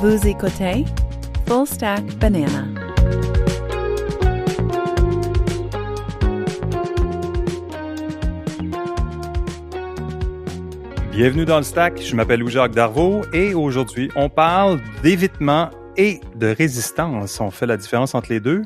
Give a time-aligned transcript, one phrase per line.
[0.00, 0.84] Vous écoutez
[1.48, 2.68] Full Stack Banana.
[11.10, 15.68] Bienvenue dans le stack, je m'appelle Louis-Jacques Darvaux et aujourd'hui on parle d'évitement
[15.98, 17.40] et de résistance.
[17.40, 18.62] On fait la différence entre les deux.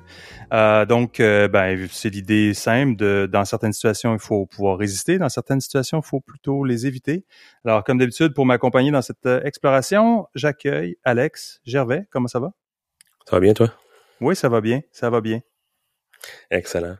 [0.53, 5.17] Euh, donc, euh, ben, c'est l'idée simple de, dans certaines situations, il faut pouvoir résister.
[5.17, 7.25] Dans certaines situations, il faut plutôt les éviter.
[7.65, 12.07] Alors, comme d'habitude, pour m'accompagner dans cette euh, exploration, j'accueille Alex Gervais.
[12.11, 12.53] Comment ça va?
[13.27, 13.73] Ça va bien, toi?
[14.21, 14.83] Oui, ça va bien.
[14.93, 15.41] Ça va bien.
[16.51, 16.97] Excellent.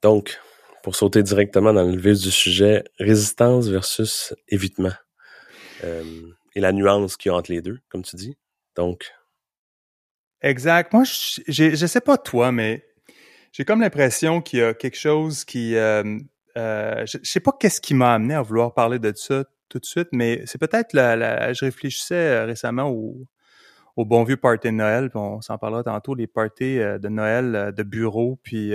[0.00, 0.38] Donc,
[0.84, 4.92] pour sauter directement dans le vif du sujet, résistance versus évitement.
[5.82, 6.04] Euh,
[6.54, 8.36] et la nuance qu'il y a entre les deux, comme tu dis.
[8.76, 9.10] Donc,
[10.42, 10.92] Exact.
[10.92, 12.84] Moi, je, je sais pas toi, mais
[13.52, 15.76] j'ai comme l'impression qu'il y a quelque chose qui...
[15.76, 16.18] Euh,
[16.56, 19.86] euh, je, sais pas qu'est-ce qui m'a amené à vouloir parler de ça tout de
[19.86, 23.26] suite, mais c'est peut-être la, la, Je réfléchissais euh, récemment au,
[23.96, 27.08] au bon vieux party de Noël, puis on s'en parlera tantôt, les parties euh, de
[27.08, 28.74] Noël euh, de bureau, puis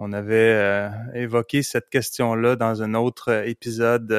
[0.00, 4.12] on avait évoqué cette question-là dans un autre épisode,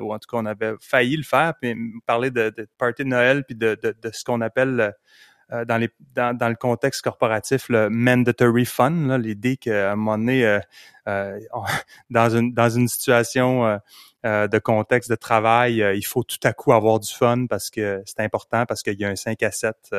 [0.00, 1.74] ou en tout cas on avait failli le faire, puis
[2.06, 4.94] parler de, de party de Noël, puis de, de, de ce qu'on appelle
[5.52, 10.18] euh, dans, les, dans, dans, le contexte corporatif, le mandatory fun, l'idée qu'à un moment
[10.18, 10.58] donné, euh,
[11.06, 11.38] euh
[12.10, 13.78] dans, une, dans une situation
[14.24, 18.02] euh, de contexte de travail, il faut tout à coup avoir du fun parce que
[18.06, 19.94] c'est important, parce qu'il y a un 5 à 7,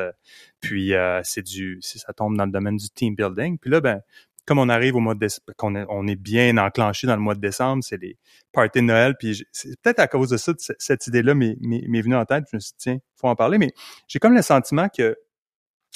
[0.60, 3.56] puis c'est du ça tombe dans le domaine du team building.
[3.58, 4.02] Puis là, ben,
[4.48, 7.22] comme on arrive au mois de décembre, qu'on est, on est bien enclenché dans le
[7.22, 8.16] mois de décembre, c'est les
[8.50, 11.54] parties de Noël, puis c'est peut-être à cause de ça, cette idée-là m'est
[12.02, 13.72] venue en tête, je me suis dit, tiens, faut en parler, mais
[14.08, 15.16] j'ai comme le sentiment que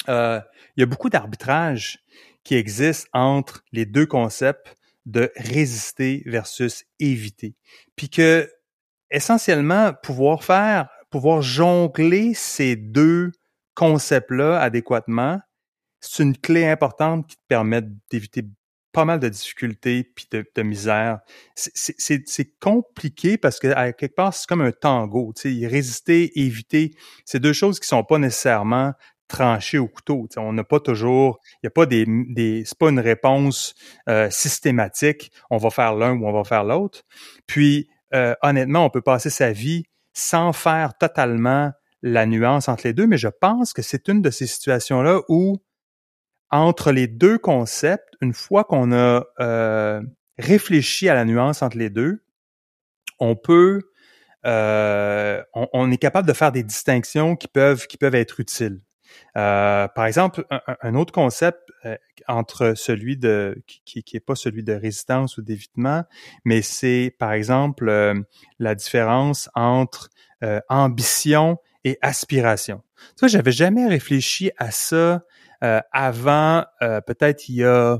[0.09, 0.39] euh,
[0.75, 1.99] il y a beaucoup d'arbitrage
[2.43, 7.55] qui existe entre les deux concepts de résister versus éviter.
[7.95, 8.49] Puis que
[9.11, 13.31] essentiellement pouvoir faire, pouvoir jongler ces deux
[13.75, 15.39] concepts-là adéquatement,
[15.99, 18.43] c'est une clé importante qui te permet d'éviter
[18.91, 21.19] pas mal de difficultés puis de, de misère.
[21.55, 25.33] C'est compliqué parce que à quelque part c'est comme un tango.
[25.35, 26.95] Tu résister, éviter,
[27.25, 28.93] c'est deux choses qui sont pas nécessairement
[29.27, 30.27] tranché au couteau.
[30.37, 33.73] on n'a pas toujours, il n'y a pas des, des c'est pas une réponse
[34.09, 35.31] euh, systématique.
[35.49, 37.03] On va faire l'un ou on va faire l'autre.
[37.47, 42.93] Puis euh, honnêtement, on peut passer sa vie sans faire totalement la nuance entre les
[42.93, 45.57] deux, mais je pense que c'est une de ces situations-là où
[46.51, 50.01] entre les deux concepts, une fois qu'on a euh,
[50.37, 52.23] réfléchi à la nuance entre les deux,
[53.19, 53.81] on peut
[54.45, 58.81] on, est capable de faire des distinctions qui peuvent qui peuvent être utiles.
[59.35, 60.45] Euh, par exemple,
[60.81, 61.97] un, autre concept euh,
[62.27, 66.03] entre celui de qui, qui est pas celui de résistance ou d'évitement,
[66.45, 68.13] mais c'est par exemple euh,
[68.59, 70.09] la différence entre
[70.67, 72.81] ambition et aspiration.
[73.15, 75.23] Ça, j'avais jamais réfléchi à ça
[75.61, 77.99] avant, peut-être il y a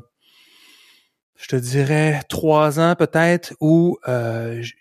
[1.37, 3.97] je te dirais trois ans peut-être, où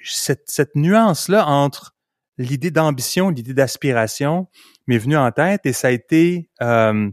[0.05, 1.95] cette, cette nuance-là entre
[2.37, 4.49] l'idée d'ambition, l'idée d'aspiration
[4.87, 7.11] m'est venue en tête et ça a été, euh,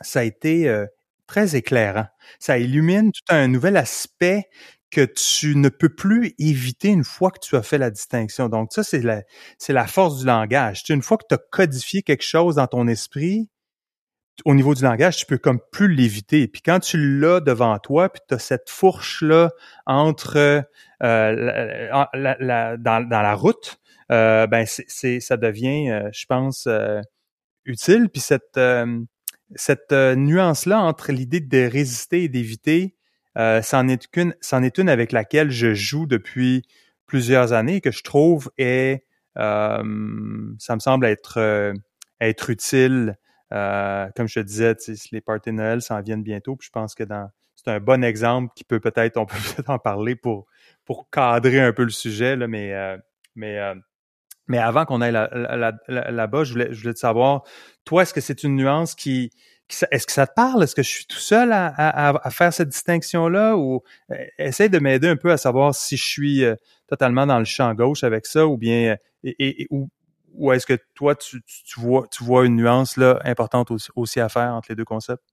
[0.00, 0.86] ça a été euh,
[1.26, 2.06] très éclairant.
[2.38, 4.48] Ça illumine tout un nouvel aspect
[4.90, 8.48] que tu ne peux plus éviter une fois que tu as fait la distinction.
[8.48, 9.22] Donc ça, c'est la,
[9.58, 10.82] c'est la force du langage.
[10.90, 13.48] Une fois que tu as codifié quelque chose dans ton esprit,
[14.44, 16.48] au niveau du langage, tu peux comme plus l'éviter.
[16.48, 19.50] Puis quand tu l'as devant toi, puis tu as cette fourche-là
[19.86, 20.64] entre
[21.02, 21.88] euh,
[22.78, 23.78] dans, la route,
[24.10, 27.00] euh, ben c'est, ça devient, euh, je pense, euh,
[27.64, 28.08] utile.
[28.08, 28.60] Puis cette,
[29.54, 32.96] cette nuance-là entre l'idée de résister et d'éviter,
[33.36, 36.62] c'en est qu'une, c'en est une avec laquelle je joue depuis
[37.06, 39.04] plusieurs années et que je trouve est,
[39.36, 41.72] ça me semble être
[42.20, 43.16] être utile.
[43.50, 44.74] comme je te disais,
[45.12, 48.52] les parties Noël s'en viennent bientôt, puis je pense que dans c'est un bon exemple
[48.56, 50.46] qui peut peut-être, on peut peut-être en parler pour
[50.84, 52.74] pour cadrer un peu le sujet là, mais
[53.36, 53.58] mais
[54.52, 55.12] mais avant qu'on aille
[55.88, 57.42] là-bas, je voulais, te savoir,
[57.86, 59.30] toi, est-ce que c'est une nuance qui,
[59.90, 60.62] est-ce que ça te parle?
[60.62, 63.56] Est-ce que je suis tout seul à, faire cette distinction-là?
[63.56, 66.54] Ou euh, essaye de m'aider un peu à savoir si je suis euh,
[66.86, 71.14] totalement dans le champ gauche avec ça ou bien euh, et, ou, est-ce que toi,
[71.14, 74.76] tu, tu, vois, tu vois une nuance là importante aussi, aussi à faire entre les
[74.76, 75.24] deux concepts?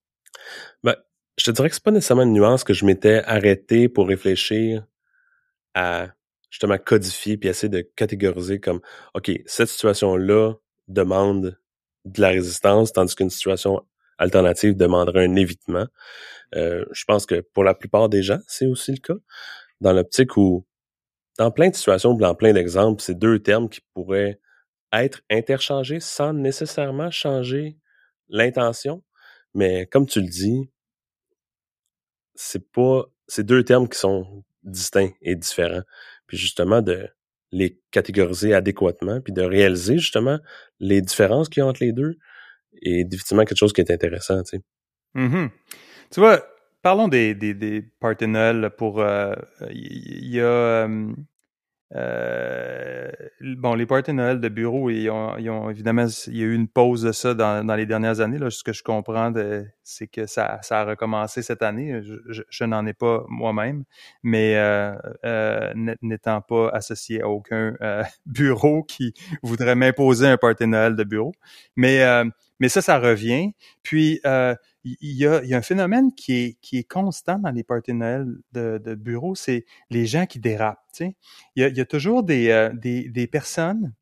[0.82, 0.96] Ben,
[1.38, 4.86] je te dirais que c'est pas nécessairement une nuance que je m'étais arrêté pour réfléchir
[5.74, 6.08] à
[6.50, 8.82] justement codifier puis essayer de catégoriser comme
[9.14, 10.54] OK, cette situation-là
[10.88, 11.58] demande
[12.06, 13.82] de la résistance, tandis qu'une situation
[14.18, 15.88] alternative demanderait un évitement.
[16.56, 19.20] Euh, je pense que pour la plupart des gens, c'est aussi le cas.
[19.82, 20.66] Dans l'optique où,
[21.38, 24.40] dans plein de situations, dans plein d'exemples, c'est deux termes qui pourraient
[24.92, 27.78] être interchangés sans nécessairement changer
[28.28, 29.04] l'intention.
[29.54, 30.70] Mais comme tu le dis,
[32.36, 35.84] c'est pas, c'est deux termes qui sont distincts et différents.
[36.30, 37.10] Puis justement, de
[37.52, 40.40] les catégoriser adéquatement, puis de réaliser justement
[40.80, 42.18] les différences qu'il y a entre les deux,
[42.84, 44.64] est définitivement quelque chose qui est intéressant, tu sais.
[45.16, 45.50] Mm-hmm.
[46.12, 46.46] Tu vois,
[46.84, 47.82] parlons des, des, des
[48.78, 49.00] pour...
[49.00, 49.36] Il euh,
[49.72, 50.86] y, a...
[50.88, 51.12] Euh,
[51.96, 53.10] euh,
[53.42, 56.54] bon, les parties Noël de bureau, ils ont, ils ont, évidemment, il y a eu
[56.54, 58.38] une pause de ça dans, dans les dernières années.
[58.38, 58.50] Là.
[58.52, 59.34] Ce que je comprends,
[59.84, 62.02] c'est que ça, ça a recommencé cette année.
[62.04, 63.86] Je, je, n'en ai pas moi-même,
[64.22, 64.94] mais euh,
[65.26, 71.04] euh, n'étant pas associé à aucun euh, bureau qui voudrait m'imposer un party Noël de
[71.04, 71.32] bureau.
[71.76, 72.06] Mais
[72.60, 73.52] mais ça, ça revient.
[73.84, 74.54] Puis, euh,
[74.84, 77.92] il y, a, y, a, un phénomène qui est, qui est constant dans les parties
[77.92, 80.80] de Noël de, de bureau, c'est les gens qui dérapent.
[80.94, 81.16] Tu sais.
[81.56, 83.94] il, y a, il y a toujours des, euh, des, des personnes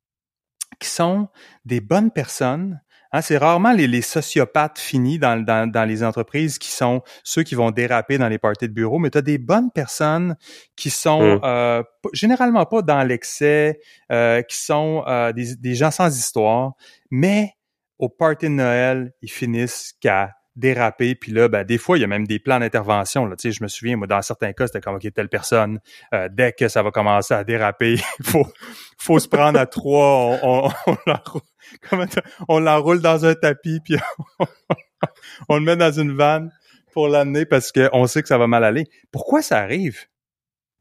[0.79, 1.27] qui sont
[1.65, 2.79] des bonnes personnes,
[3.12, 7.44] Hein, c'est rarement les, les, sociopathes finis dans, dans, dans, les entreprises qui sont ceux
[7.44, 10.35] qui vont déraper dans les parties de bureau, mais tu as des bonnes personnes
[10.75, 11.41] qui sont mmh.
[11.44, 13.79] euh, généralement pas dans l'excès,
[14.12, 16.74] euh, qui sont euh, des, des, gens sans histoire,
[17.09, 17.53] mais
[17.97, 21.15] au party de Noël, ils finissent qu'à déraper.
[21.15, 23.25] Puis là, ben, des fois, il y a même des plans d'intervention.
[23.25, 23.36] Là.
[23.36, 25.80] Tu sais, je me souviens, moi, dans certains cas, c'était comme, OK, telle personne,
[26.13, 28.48] euh, dès que ça va commencer à déraper, il faut,
[28.98, 30.69] faut se prendre à trois, on,
[32.50, 33.95] on, l'enroule dans un tapis, puis
[35.50, 36.51] on, le met dans une vanne
[36.94, 38.86] pour l'amener parce qu'on sait que ça va mal aller.
[39.12, 40.06] Pourquoi ça arrive?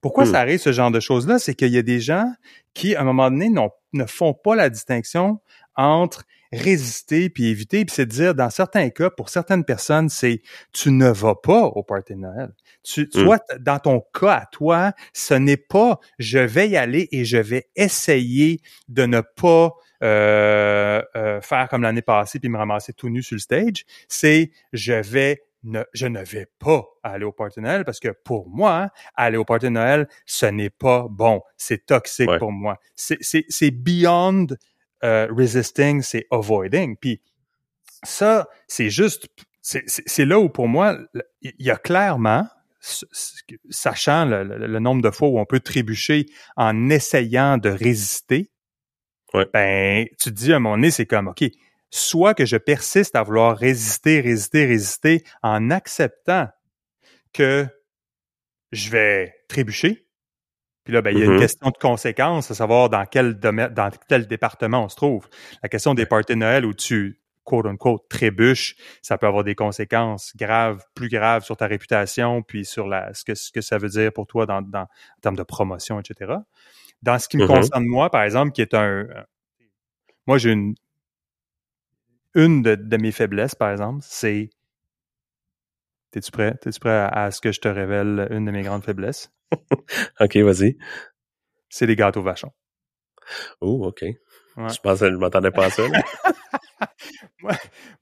[0.01, 0.33] Pourquoi hmm.
[0.33, 1.39] ça arrive, ce genre de choses-là?
[1.39, 2.33] C'est qu'il y a des gens
[2.73, 5.41] qui, à un moment donné, ne font pas la distinction
[5.75, 7.85] entre résister puis éviter.
[7.85, 11.65] Puis c'est de dire, dans certains cas, pour certaines personnes, c'est tu ne vas pas
[11.65, 12.53] au party de Noël.
[12.83, 13.59] Tu, toi, mmh.
[13.59, 17.69] dans ton cas à toi, ce n'est pas je vais y aller et je vais
[17.75, 23.23] essayer de ne pas euh, euh, faire comme l'année passée puis me ramasser tout nu
[23.23, 23.85] sur le stage.
[24.09, 28.09] C'est je vais ne, je ne vais pas aller au party de Noël parce que
[28.09, 31.43] pour moi, aller au party de Noël, ce n'est pas bon.
[31.57, 32.79] C'est toxique pour moi.
[32.95, 34.47] C'est beyond
[35.07, 36.97] euh, resisting, c'est avoiding.
[36.97, 37.23] Puis
[38.03, 39.29] ça, c'est juste,
[39.63, 40.99] c'est là où pour moi,
[41.41, 42.47] il y a clairement,
[43.71, 46.27] sachant le, nombre de fois où on peut trébucher
[46.57, 48.51] en essayant de résister,
[49.53, 51.45] ben, tu te dis à un moment donné, c'est comme, OK,
[51.91, 56.49] soit que je persiste à vouloir résister, résister, résister en acceptant
[57.33, 57.67] que
[58.73, 60.06] je vais trébucher,
[60.87, 61.41] puis là, ben, il y a une mm-hmm.
[61.41, 65.29] question de conséquence, à savoir dans quel domaine, dans quel département on se trouve.
[65.65, 69.57] La question des parties de Noël où tu quote unquote trébuches, ça peut avoir des
[69.57, 73.79] conséquences graves, plus graves sur ta réputation, puis sur la ce que ce que ça
[73.79, 76.35] veut dire pour toi dans, dans en termes de promotion, etc.
[77.03, 77.49] Dans ce qui me mm-hmm.
[77.49, 79.09] concerne moi, par exemple, qui est un
[80.29, 80.77] moi j'ai une
[82.37, 84.51] une de, mes faiblesses, par exemple, c'est
[86.13, 86.55] T'es-tu prêt?
[86.61, 89.33] T'es-tu prêt à, à, ce que je te révèle une de mes grandes faiblesses?
[90.21, 90.77] OK, vas-y.
[91.69, 92.53] C'est les gâteaux vachons.
[93.61, 94.05] Oh, OK.
[94.57, 95.83] Je pensais, je m'attendais pas à ça.
[97.41, 97.53] moi,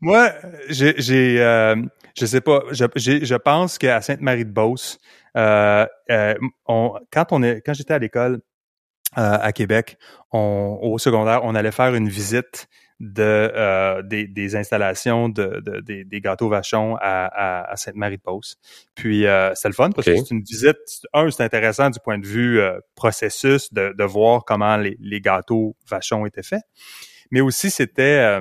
[0.01, 0.33] moi
[0.69, 1.75] j'ai, j'ai euh,
[2.17, 4.99] je sais pas, je, je pense qu'à Sainte-Marie-de-Beauce,
[5.37, 6.35] euh, euh,
[6.67, 8.41] on, quand on est, quand j'étais à l'école
[9.19, 9.99] euh, à Québec,
[10.33, 12.69] on, au secondaire, on allait faire une visite
[13.05, 18.57] de euh, des, des, installations de, de des, des, gâteaux vachons à, à, à Sainte-Marie-de-Beauce.
[18.95, 20.77] Puis euh, c'est le fun parce que c'est une visite.
[21.13, 25.21] Un, c'est intéressant du point de vue euh, processus de, de voir comment les, les,
[25.21, 26.63] gâteaux vachons étaient faits.
[27.31, 28.41] Mais aussi c'était euh,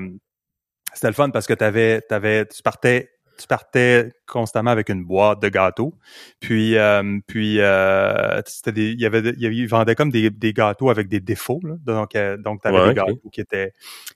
[0.93, 5.41] c'était le fun parce que t'avais, t'avais, tu partais tu partais constamment avec une boîte
[5.41, 5.93] de gâteaux.
[6.39, 10.89] Puis, euh, puis euh, des, il y avait, il y vendait comme des, des gâteaux
[10.89, 11.59] avec des défauts.
[11.63, 11.75] Là.
[11.83, 13.73] Donc, euh, donc tu avais des gâteaux qui étaient,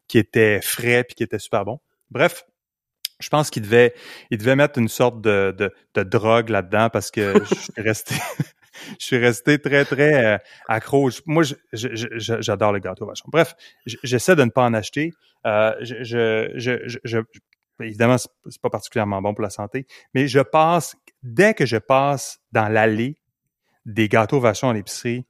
[0.07, 1.79] qui étaient frais puis qui étaient super bons.
[2.11, 2.43] Bref,
[3.19, 3.93] je pense qu'il devait,
[4.31, 8.15] il devait mettre une sorte de, de, de drogue là-dedans parce que je suis resté,
[8.99, 11.09] je suis resté très très euh, accro.
[11.25, 11.43] Moi,
[11.73, 13.25] j'adore le gâteau vachon.
[13.27, 13.55] Bref,
[13.85, 15.13] j'essaie de ne pas en acheter.
[15.45, 16.03] Euh, je,
[16.55, 17.17] je, je,
[17.79, 22.39] Évidemment, c'est pas particulièrement bon pour la santé, mais je passe, dès que je passe
[22.51, 23.17] dans l'allée
[23.85, 25.25] des gâteaux vachons à l'épicerie,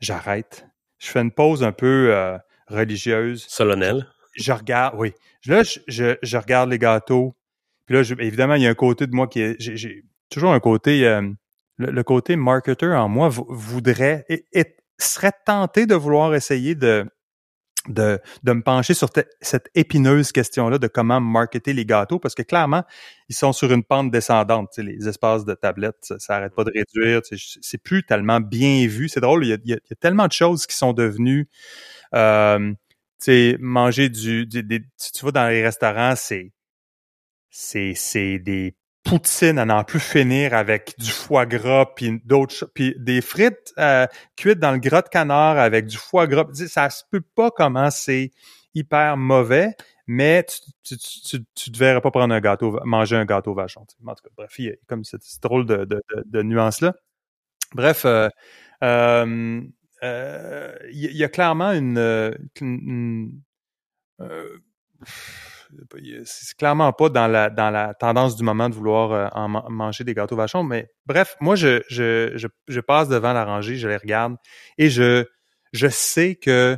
[0.00, 0.66] j'arrête.
[0.98, 3.44] Je fais une pause un peu euh, religieuse.
[3.48, 4.06] Solennelle.
[4.36, 5.12] Je, regarde, oui.
[5.46, 7.34] Là, je, je, regarde les gâteaux.
[7.86, 10.60] Puis là, évidemment, il y a un côté de moi qui est, j'ai toujours un
[10.60, 11.28] côté, euh,
[11.76, 17.04] le, côté marketer en moi voudrait, et, serait tenté de vouloir essayer de
[17.88, 19.08] de, de me pencher sur
[19.40, 22.84] cette épineuse question-là de comment marketer les gâteaux, parce que clairement,
[23.28, 24.76] ils sont sur une pente descendante.
[24.78, 27.20] les espaces de tablettes, ça, n'arrête arrête pas de réduire.
[27.24, 29.08] C'est plus tellement bien vu.
[29.08, 31.48] C'est drôle, il y, a, tellement de choses qui sont devenues...
[32.14, 32.72] Euh,
[33.22, 36.52] sais, manger du, tu vas dans les restaurants, c'est,
[37.50, 38.74] c'est des
[39.12, 44.06] poutines à n'en plus finir avec du foie gras puis d'autres, puis des frites euh,
[44.36, 46.46] cuites dans le gras de canard avec du foie gras.
[46.54, 48.30] Ça se peut pas comment c'est
[48.74, 49.76] hyper mauvais,
[50.06, 50.46] mais
[50.82, 53.82] tu, tu, tu, tu, devrais pas prendre un gâteau, manger un gâteau vachon.
[53.82, 56.94] En tout cas, bref, il y a comme cette, drôle de, de, de, nuance-là.
[57.74, 58.30] Bref, euh,
[58.82, 59.60] euh,
[60.02, 62.30] euh, il y, il y a clairement une, euh,
[62.62, 63.42] une- une-
[64.22, 64.56] euh,
[66.24, 69.64] c'est clairement pas dans la dans la tendance du moment de vouloir euh, en man-
[69.68, 73.76] manger des gâteaux vachons, mais bref, moi je je je, je passe devant la rangée,
[73.76, 74.36] je les regarde
[74.78, 75.24] et je
[75.72, 76.76] je sais que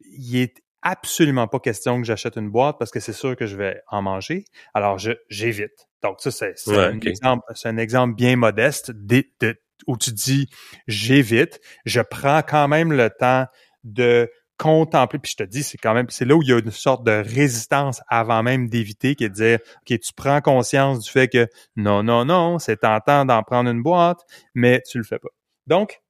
[0.00, 3.56] il est absolument pas question que j'achète une boîte parce que c'est sûr que je
[3.56, 4.44] vais en manger.
[4.74, 5.88] Alors je j'évite.
[6.02, 9.96] Donc ça c'est c'est Ouais, un exemple c'est un exemple bien modeste des- de- où
[9.96, 10.48] tu dis
[10.86, 13.46] j'évite, je prends quand même le temps
[13.84, 14.30] de
[14.62, 16.70] contempler puis je te dis c'est quand même c'est là où il y a une
[16.70, 21.10] sorte de résistance avant même d'éviter qui est de dire OK, tu prends conscience du
[21.10, 24.20] fait que non non non, c'est tentant d'en prendre une boîte,
[24.54, 25.28] mais tu le fais pas.
[25.66, 26.02] Donc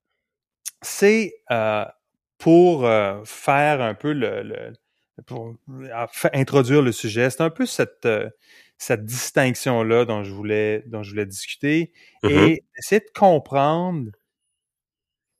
[0.82, 1.85] c'est euh,
[2.38, 4.73] pour euh, faire un peu le, le-
[5.26, 5.54] pour
[6.32, 8.28] introduire le sujet, c'est un peu cette euh,
[8.78, 11.92] cette distinction là dont je voulais dont je voulais discuter
[12.25, 12.30] Mhm.
[12.32, 14.11] et essayer de comprendre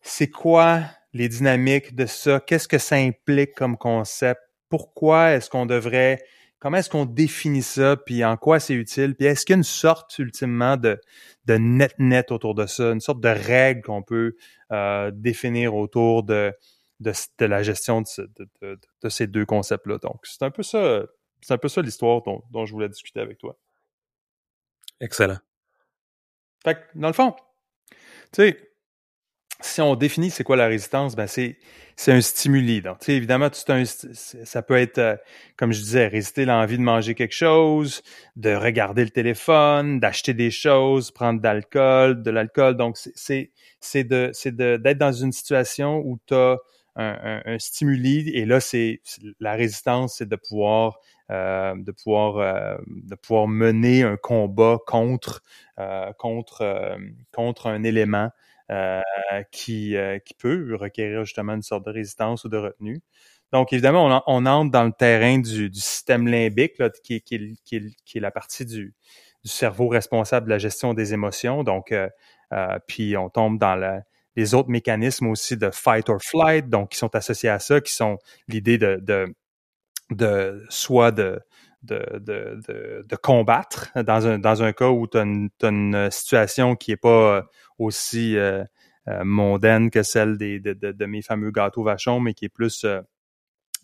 [0.02, 5.66] c'est quoi les dynamiques de ça, qu'est-ce que ça implique comme concept, pourquoi est-ce qu'on
[5.66, 6.23] devrait
[6.59, 9.59] comment est-ce qu'on définit ça, puis en quoi c'est utile, puis est-ce qu'il y a
[9.59, 11.00] une sorte ultimement de
[11.47, 14.37] de net net autour de ça, une sorte de règle qu'on peut
[14.71, 16.54] euh, définir autour de,
[17.00, 19.99] de, de la gestion de ces deux concepts-là.
[19.99, 21.02] Donc, c'est un peu ça,
[21.40, 23.59] c'est un peu ça l'histoire dont, dont je voulais discuter avec toi.
[25.00, 25.38] Excellent.
[26.62, 27.35] Fait que, dans le fond,
[28.33, 28.72] tu sais,
[29.62, 31.59] si on définit c'est quoi la résistance, ben c'est
[31.97, 32.81] c'est un stimuli.
[32.83, 35.16] Donc, tu sais, évidemment, un, ça peut être, euh,
[35.57, 38.02] comme je disais, résister l'envie de manger quelque chose,
[38.37, 42.76] de regarder le téléphone, d'acheter des choses, prendre de l'alcool, de l'alcool.
[42.76, 43.50] Donc, c'est-
[43.81, 46.57] c'est de c'est d'être dans une situation où tu as
[46.97, 49.00] un, un, un stimuli et là, c'est
[49.40, 50.99] la résistance, c'est de pouvoir
[51.31, 55.42] euh, de pouvoir euh, de pouvoir mener un combat contre
[55.78, 56.97] euh, contre euh,
[57.33, 58.31] contre un élément
[59.50, 63.00] qui euh, qui peut requérir justement une sorte de résistance ou de retenue.
[63.52, 68.21] Donc évidemment, on, en- on entre dans le terrain du, système limbique, là, qui, est-
[68.21, 68.95] la partie du,
[69.45, 71.64] cerveau responsable de la gestion des émotions.
[71.64, 72.09] Donc, euh,
[72.52, 74.02] euh, puis on tombe dans
[74.37, 77.93] les autres mécanismes aussi de fight or flight, donc qui sont associés à ça, qui
[77.93, 79.35] sont l'idée de, de,
[80.11, 81.41] de soit de,
[81.83, 86.77] de, de, de, de combattre dans un, dans un cas où tu as, une situation
[86.77, 87.43] qui est pas euh,
[87.79, 88.65] aussi euh,
[89.09, 92.85] euh, mondaine que celle des, de, de, mes fameux gâteaux vachons, mais qui est plus
[92.85, 93.01] euh,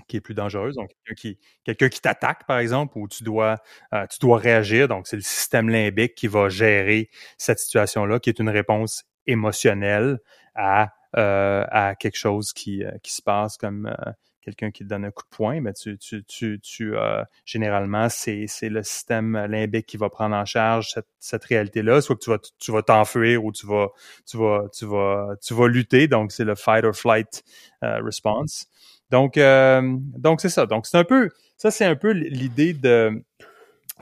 [0.06, 0.76] qui est plus dangereuse.
[0.76, 3.56] Donc, quelqu'un qui, quelqu'un qui t'attaque, par exemple, où tu dois,
[3.92, 4.86] euh, tu dois réagir.
[4.86, 10.20] Donc, c'est le système limbique qui va gérer cette situation-là, qui est une réponse émotionnelle
[10.54, 13.92] à, euh, à quelque chose qui, euh, qui se passe comme
[14.40, 15.60] quelqu'un qui te donne un coup de poing.
[15.60, 20.36] Mais tu, tu, tu, tu euh, généralement, c'est, c'est le système limbique qui va prendre
[20.36, 22.00] en charge cette, cette réalité-là.
[22.00, 23.88] Soit que tu vas, tu vas t'enfuir ou tu vas,
[24.26, 26.08] tu vas, tu vas, tu vas lutter.
[26.08, 27.42] Donc, c'est le fight or flight
[27.82, 28.66] euh, response.
[29.10, 30.66] Donc, euh, donc c'est ça.
[30.66, 33.22] Donc, c'est un peu, ça, c'est un peu l'idée de,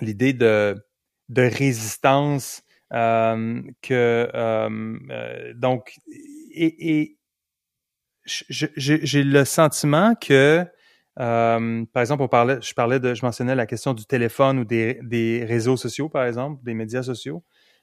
[0.01, 0.75] l'idée de,
[1.29, 2.63] de résistance
[2.93, 5.97] euh, que, euh, donc,
[6.53, 7.17] et, et
[8.27, 10.65] j'ai le sentiment que,
[11.19, 14.65] euh, par exemple, on parlait, je parlais de, je mentionnais la question du téléphone ou
[14.65, 17.43] des, des réseaux sociaux, par exemple, des médias sociaux.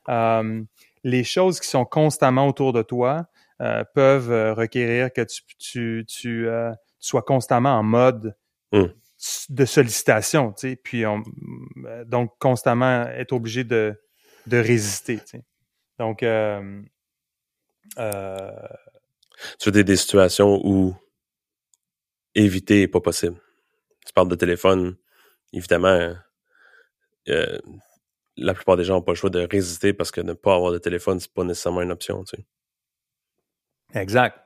[0.10, 0.62] Euh,
[1.04, 3.26] les choses qui sont constamment autour de toi
[3.62, 8.36] euh, peuvent requérir que tu, tu, tu, euh, tu sois constamment en mode
[8.72, 8.86] mm.
[9.50, 11.24] de sollicitation, tu sais, puis on,
[12.06, 13.96] donc constamment être obligé de,
[14.48, 15.44] de résister, tu sais.
[16.00, 16.82] Donc, euh,
[17.98, 18.52] euh,
[19.60, 20.96] tu veux des situations où
[22.36, 23.40] éviter n'est pas possible.
[24.06, 24.96] Tu parles de téléphone,
[25.52, 26.14] évidemment,
[27.30, 27.60] euh,
[28.38, 30.72] la plupart des gens n'ont pas le choix de résister parce que ne pas avoir
[30.72, 32.46] de téléphone, c'est pas nécessairement une option, tu sais.
[34.00, 34.40] Exact.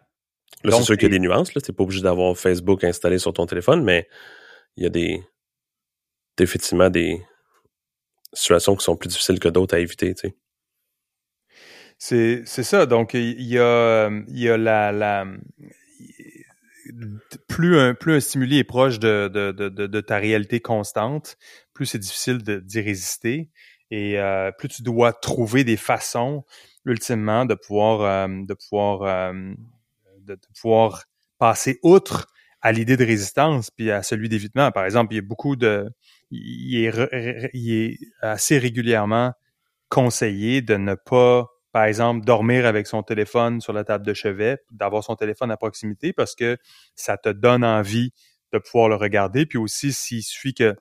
[0.63, 1.61] Là, c'est sûr qu'il y a des nuances, là.
[1.61, 4.07] T'es pas obligé d'avoir Facebook installé sur ton téléphone, mais
[4.75, 5.23] il y a des,
[6.39, 7.25] effectivement, des
[8.33, 10.37] situations qui sont plus difficiles que d'autres à éviter, tu sais.
[11.97, 12.85] C'est, ça.
[12.85, 15.25] Donc, il y a, il y a la, la,
[17.47, 21.37] plus un, plus un stimuli est proche de, de, de, de ta réalité constante,
[21.73, 23.49] plus c'est difficile d'y résister
[23.91, 26.43] et euh, plus tu dois trouver des façons,
[26.85, 29.53] ultimement, de pouvoir, euh, de pouvoir, euh,
[30.19, 31.03] de, pouvoir
[31.37, 32.27] passer outre
[32.61, 34.71] à l'idée de résistance puis à celui d'évitement.
[34.71, 35.89] Par exemple, il y a beaucoup de,
[36.31, 39.33] il est, il est assez régulièrement
[39.89, 44.57] conseillé de ne pas, par exemple, dormir avec son téléphone sur la table de chevet,
[44.71, 46.57] d'avoir son téléphone à proximité parce que
[46.95, 48.11] ça te donne envie
[48.53, 49.45] de pouvoir le regarder.
[49.45, 50.75] Puis aussi, s'il suffit que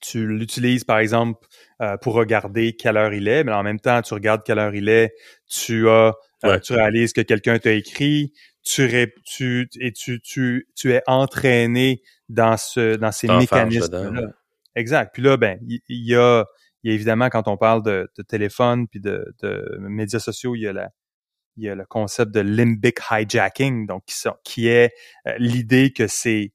[0.00, 1.46] tu l'utilises, par exemple,
[1.80, 4.74] euh, pour regarder quelle heure il est, mais en même temps, tu regardes quelle heure
[4.74, 5.14] il est,
[5.48, 8.88] tu as, euh, tu réalises que quelqu'un t'a écrit, tu,
[9.24, 14.32] tu, et tu, tu, tu es entraîné dans ce, dans ces mécanismes-là.
[14.74, 15.10] Exact.
[15.12, 16.44] Puis là, ben, il y, a,
[16.84, 20.60] il y a évidemment quand on parle de, téléphone puis de, de, médias sociaux, il
[20.60, 20.90] y a la,
[21.56, 24.92] il y a le concept de limbic hijacking, donc qui, qui est
[25.26, 26.52] euh, l'idée que c'est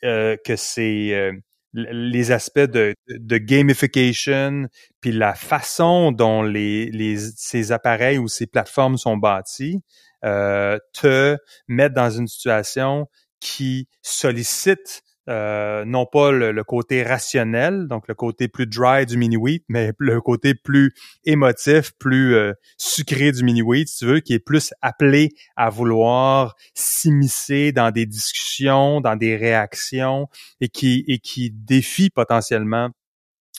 [0.00, 1.32] que c'est
[1.74, 4.68] les aspects de, de, gamification,
[5.00, 9.82] puis la façon dont les, les, ces appareils ou ces plateformes sont bâtis,
[10.24, 11.36] euh, te
[11.68, 13.08] mettent dans une situation
[13.40, 19.64] qui sollicite euh, non pas le, côté rationnel, donc le côté plus dry du mini-wheat,
[19.68, 20.92] mais le côté plus
[21.24, 26.56] émotif, plus euh, sucré du mini-wheat, si tu veux, qui est plus appelé à vouloir
[26.74, 30.28] s'immiscer dans des discussions, dans des réactions,
[30.60, 32.90] et qui, et qui défie potentiellement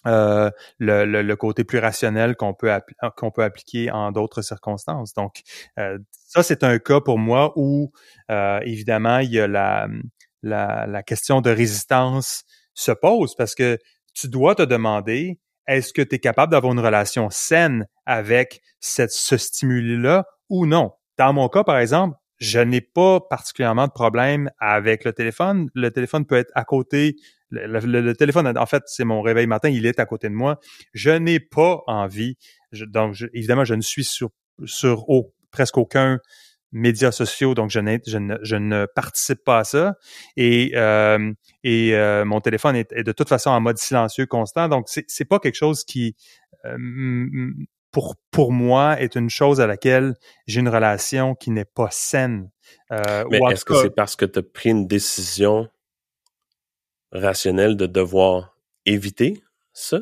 [0.05, 2.71] euh, le, le, côté plus rationnel qu'on peut
[3.17, 5.15] qu'on peut appliquer en d'autres circonstances.
[5.15, 5.41] Donc
[6.11, 7.91] ça c'est un cas pour moi où
[8.29, 9.87] évidemment il y a la
[10.45, 13.77] la, question de résistance se pose parce que
[14.13, 19.11] tu dois te demander est-ce que tu es capable d'avoir une relation saine avec cette,
[19.11, 20.91] ce stimuli-là ou non?
[21.17, 25.69] Dans mon cas, par exemple, je n'ai pas particulièrement de problème avec le téléphone.
[25.73, 27.15] Le téléphone peut être à côté.
[27.49, 30.59] Le, téléphone, en fait, c'est mon réveil matin, il est à côté de moi.
[30.93, 32.37] Je n'ai pas envie.
[32.73, 34.29] donc, évidemment, je ne suis sur,
[34.65, 35.05] sur
[35.51, 36.19] presque aucun
[36.75, 39.95] médias sociaux, donc je, je, ne, je ne participe pas à ça.
[40.35, 41.31] Et, euh,
[41.63, 44.67] et euh, mon téléphone est, de toute façon en mode silencieux constant.
[44.67, 46.15] Donc, c'est, c'est pas quelque chose qui,
[46.65, 46.77] euh,
[47.91, 50.15] pour, pour moi, est une chose à laquelle
[50.47, 52.51] j'ai une relation qui n'est pas saine.
[52.91, 55.69] Mais est-ce que c'est parce que tu as pris une décision
[57.11, 59.99] rationnelle de devoir éviter ça?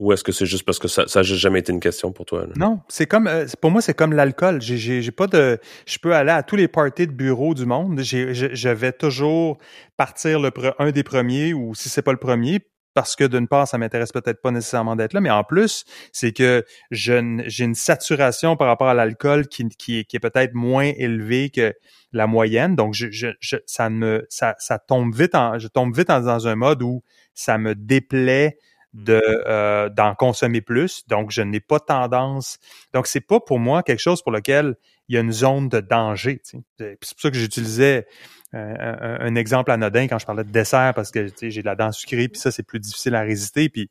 [0.00, 2.46] Ou est-ce que c'est juste parce que ça n'a jamais été une question pour toi?
[2.56, 4.62] Non, c'est comme euh, pour moi, c'est comme l'alcool.
[4.62, 5.58] J'ai, pas de.
[5.86, 8.00] Je peux aller à tous les parties de bureau du monde.
[8.00, 9.58] J'ai, je, vais toujours
[9.98, 12.60] partir le un des premiers, ou si c'est pas le premier,
[12.94, 16.32] parce que d'une part, ça m'intéresse peut-être pas nécessairement d'être là, mais en plus, c'est
[16.32, 20.90] que je, j'ai une saturation par rapport à l'alcool qui, qui, qui est peut-être moins
[20.96, 21.74] élevée que
[22.12, 22.74] la moyenne.
[22.74, 25.58] Donc, je, je, ça me ça, ça tombe vite en.
[25.58, 27.02] Je tombe vite dans un mode où
[27.34, 28.56] ça me déplaît
[28.92, 31.06] de euh, d'en consommer plus.
[31.08, 32.58] Donc, je n'ai pas tendance.
[32.92, 34.76] Donc, c'est pas pour moi quelque chose pour lequel
[35.08, 36.40] il y a une zone de danger.
[36.44, 38.06] C'est pour ça que j'utilisais
[38.54, 41.92] euh, un, exemple anodin quand je parlais de dessert parce que j'ai de la dent
[41.92, 43.68] sucrée, puis ça, c'est plus difficile à résister.
[43.68, 43.90] Puis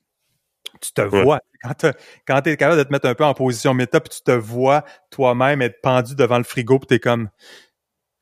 [0.82, 1.40] tu te vois.
[2.26, 4.32] Quand tu es capable de te mettre un peu en position méta, puis tu te
[4.32, 7.30] vois toi-même être pendu devant le frigo, puis tu es comme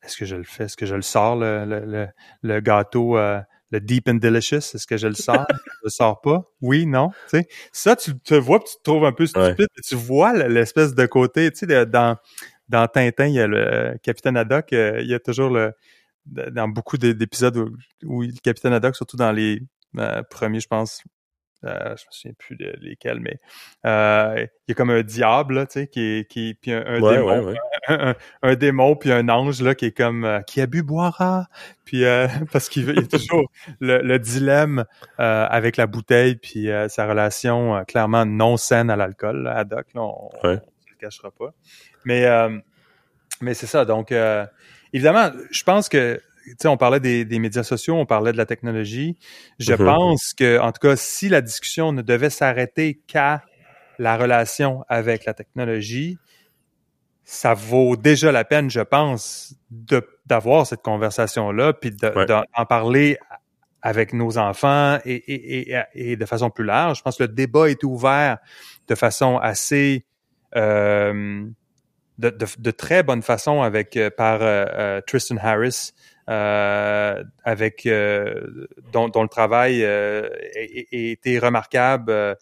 [0.02, 0.64] est-ce que je le fais?
[0.64, 2.08] Est-ce que je le sors, le, le,
[2.42, 3.18] le, gâteau?
[3.18, 5.46] Euh, le Deep and Delicious, est-ce que je le sors?
[5.66, 6.44] je le sors pas?
[6.60, 7.10] Oui, non?
[7.30, 10.32] Tu sais, ça, tu te vois, puis tu te trouves un peu stupide, tu vois
[10.48, 12.16] l'espèce de côté, tu sais, dans,
[12.68, 15.72] dans Tintin, il y a le Capitaine Haddock, euh, il y a toujours le,
[16.26, 17.56] dans beaucoup d'épisodes
[18.04, 19.60] où, le Capitaine Haddock, surtout dans les
[19.96, 21.02] euh, premiers, je pense,
[21.64, 23.40] euh, je me souviens plus de lesquels, mais
[23.84, 27.54] euh, il y a comme un diable, tu sais, qui qui puis un, démon,
[28.42, 31.48] Un, démon puis un ange là qui est comme euh, qui a bu boira,
[31.84, 34.84] puis euh, parce qu'il y a toujours le, dilemme
[35.16, 40.30] avec la bouteille puis sa relation clairement non saine à l'alcool, à Doc, là, on,
[40.44, 40.60] ne le
[41.00, 41.52] cachera pas.
[42.04, 42.26] Mais
[43.40, 44.12] mais c'est ça, donc
[44.92, 46.20] évidemment, je pense que
[46.64, 49.16] on parlait des, médias sociaux, on parlait de la technologie.
[49.58, 49.84] Je mm-hmm.
[49.84, 53.42] pense que, en tout cas, si la discussion ne devait s'arrêter qu'à
[53.98, 56.18] la relation avec la technologie,
[57.24, 59.54] ça vaut déjà la peine, je pense,
[60.26, 63.18] d'avoir cette conversation-là, puis d'en parler
[63.82, 66.98] avec nos enfants et, de façon plus large.
[66.98, 68.38] Je pense que le débat est ouvert
[68.88, 70.06] de façon assez
[70.56, 71.44] euh,
[72.18, 75.92] de, très bonne façon avec euh, par euh, Tristan Harris
[76.28, 82.12] euh, avec euh, dont, dont, le travail euh, a, été remarquable.
[82.12, 82.34] Euh,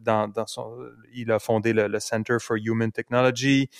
[0.00, 0.76] dans, dans son,
[1.14, 3.70] il a fondé le, le Center for Human Technology.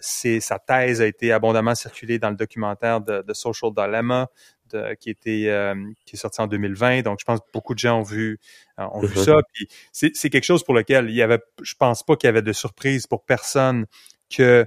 [0.00, 4.28] c'est, sa thèse a été abondamment circulée dans le documentaire de, de Social Dilemma.
[4.72, 5.74] De, qui était
[6.06, 8.40] qui est sorti en 2020 donc je pense que beaucoup de gens ont vu
[8.78, 9.24] ont vu mm-hmm.
[9.24, 12.28] ça puis c'est, c'est quelque chose pour lequel il y avait je pense pas qu'il
[12.28, 13.84] y avait de surprise pour personne
[14.34, 14.64] que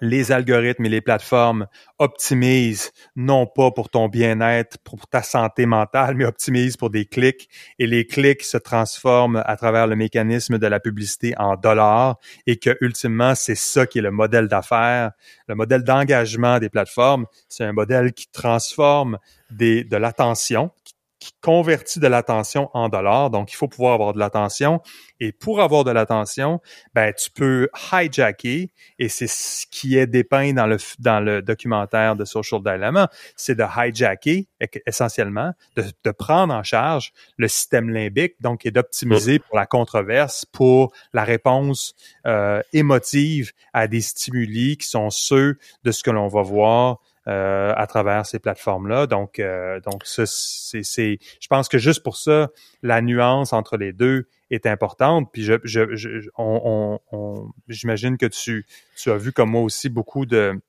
[0.00, 1.66] les algorithmes et les plateformes
[1.98, 7.48] optimisent non pas pour ton bien-être, pour ta santé mentale, mais optimisent pour des clics.
[7.78, 12.56] Et les clics se transforment à travers le mécanisme de la publicité en dollars et
[12.58, 15.12] que ultimement c'est ça qui est le modèle d'affaires,
[15.48, 19.18] le modèle d'engagement des plateformes, c'est un modèle qui transforme
[19.50, 20.70] de l'attention,
[21.18, 23.30] qui convertit de l'attention en dollars.
[23.30, 24.80] Donc, il faut pouvoir avoir de l'attention.
[25.18, 26.60] Et pour avoir de l'attention,
[26.94, 32.16] ben, tu peux hijacker, et c'est ce qui est dépeint dans le, dans le documentaire
[32.16, 34.46] de Social Dilemma, c'est de hijacker
[34.86, 40.92] essentiellement, de, prendre en charge le système limbique, donc, et d'optimiser pour la controverse, pour
[41.12, 41.94] la réponse
[42.26, 47.72] euh, émotive à des stimuli qui sont ceux de ce que l'on va voir euh,
[47.76, 49.06] à travers ces plateformes-là.
[49.06, 52.50] Donc, euh, donc c'est, c'est, je pense que juste pour ça,
[52.82, 55.30] la nuance entre les deux est importante.
[55.32, 59.88] Puis je, je, je on, on, j'imagine que tu, tu as vu comme moi aussi
[59.88, 60.60] beaucoup de,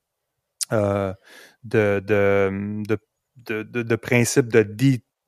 [0.72, 1.12] euh,
[1.64, 4.62] de, de, de, de, de, principes de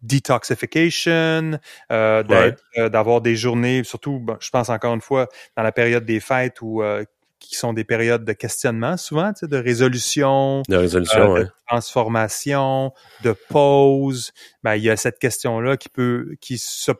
[0.02, 1.58] detoxification,
[1.92, 6.20] euh, euh, d'avoir des journées, surtout, je pense encore une fois, dans la période des
[6.20, 7.04] fêtes où euh,
[7.40, 12.92] qui sont des périodes de questionnement souvent, de résolution, de résolution, euh, de transformation,
[13.24, 14.32] de pause.
[14.62, 16.92] Ben, il y a cette question-là qui peut, qui, se,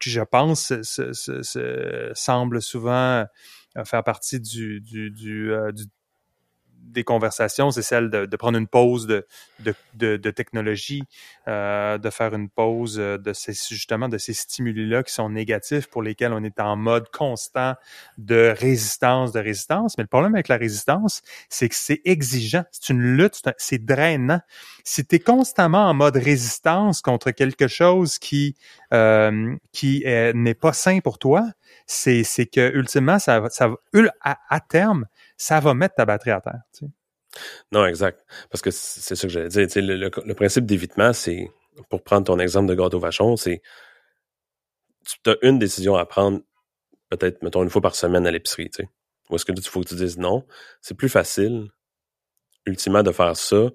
[0.00, 0.72] qui je pense,
[2.14, 3.24] semble souvent
[3.76, 5.84] euh, faire partie du, du, du, euh, du
[6.84, 9.26] des conversations, c'est celle de, de, prendre une pause de,
[9.60, 11.02] de, de, de technologie,
[11.48, 15.88] euh, de faire une pause euh, de ces, justement de ces stimuli-là qui sont négatifs
[15.88, 17.74] pour lesquels on est en mode constant
[18.18, 19.96] de résistance, de résistance.
[19.98, 24.40] Mais le problème avec la résistance, c'est que c'est exigeant, c'est une lutte, c'est drainant.
[24.84, 28.54] Si tu es constamment en mode résistance contre quelque chose qui,
[28.92, 31.44] euh, qui n'est pas sain pour toi,
[31.86, 33.70] c'est que ultimement, ça, ça
[34.22, 36.62] à, à terme, ça va mettre ta batterie à terre.
[37.72, 38.24] Non, exact.
[38.50, 39.68] Parce que c'est ça que j'allais dire.
[39.76, 41.50] Le, principe d'évitement, c'est,
[41.88, 43.62] pour prendre ton exemple de gâteau vachon, c'est
[45.22, 46.40] tu as une décision à prendre,
[47.10, 48.70] peut-être, mettons, une fois par semaine à l'épicerie.
[49.30, 50.46] Ou est-ce que tu faut que tu dises non?
[50.80, 51.70] C'est plus facile,
[52.66, 53.70] ultimement, de faire ça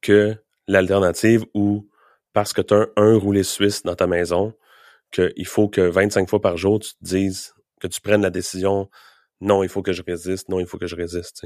[0.00, 0.36] que
[0.66, 1.88] l'alternative où,
[2.32, 4.54] parce que tu as un roulé suisse dans ta maison,
[5.10, 8.88] qu'il faut que 25 fois par jour, tu te dises, que tu prennes la décision
[9.42, 11.42] non, il faut que je résiste, non, il faut que je résiste.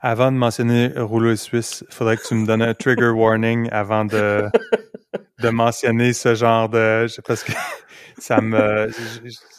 [0.00, 4.04] Avant de mentionner rouleau suisse, il faudrait que tu me donnes un trigger warning avant
[4.04, 4.48] de,
[5.42, 7.06] mentionner ce genre de.
[7.26, 7.52] Parce que
[8.18, 8.90] ça me.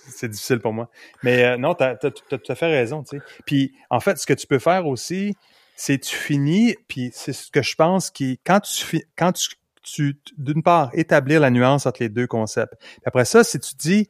[0.07, 0.89] C'est difficile pour moi.
[1.23, 3.03] Mais euh, non, tu as, tout à fait raison.
[3.45, 5.35] Puis en fait, ce que tu peux faire aussi,
[5.75, 8.39] c'est tu finis, puis c'est ce que je pense qui.
[8.45, 9.49] Quand tu, quand tu
[9.83, 12.73] tu, d'une part, établir la nuance entre les deux concepts.
[13.03, 14.07] après ça, si tu dis,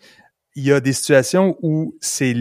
[0.56, 2.34] il y a des situations où c'est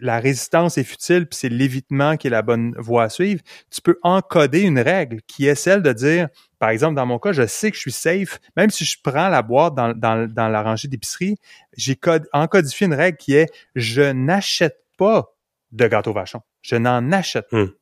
[0.00, 3.42] la résistance est futile puis c'est l'évitement qui est la bonne voie à suivre.
[3.70, 6.28] Tu peux encoder une règle qui est celle de dire,
[6.58, 9.28] par exemple, dans mon cas, je sais que je suis safe, même si je prends
[9.28, 11.36] la boîte dans, dans, dans la rangée d'épicerie,
[11.76, 11.98] j'ai
[12.32, 15.34] encodifié une règle qui est je n'achète pas
[15.72, 16.40] de gâteau vachon.
[16.62, 17.64] Je n'en achète pas.
[17.64, 17.72] Hmm.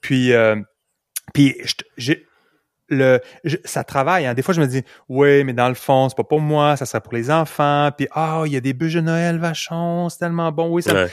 [0.00, 0.56] Puis, euh,
[1.34, 1.56] puis
[2.92, 3.20] le
[3.64, 4.26] ça travaille.
[4.26, 4.34] Hein.
[4.34, 6.86] Des fois, je me dis, oui, mais dans le fond, c'est pas pour moi, ça
[6.86, 7.90] serait pour les enfants.
[7.96, 10.68] Puis, ah, oh, il y a des bûches de Noël, vachon, c'est tellement bon.
[10.70, 11.06] Oui, ça.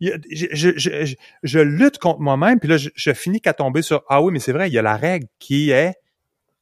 [0.00, 2.58] je, je, je, je, lutte contre moi-même.
[2.58, 4.82] Puis là, je, finis qu'à tomber sur, ah oui, mais c'est vrai, il y a
[4.82, 5.94] la règle qui est,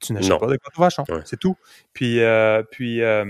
[0.00, 1.57] tu n'achètes pas de gâteau vachon, c'est tout.
[1.92, 3.02] Puis, euh, puis.
[3.02, 3.24] Euh,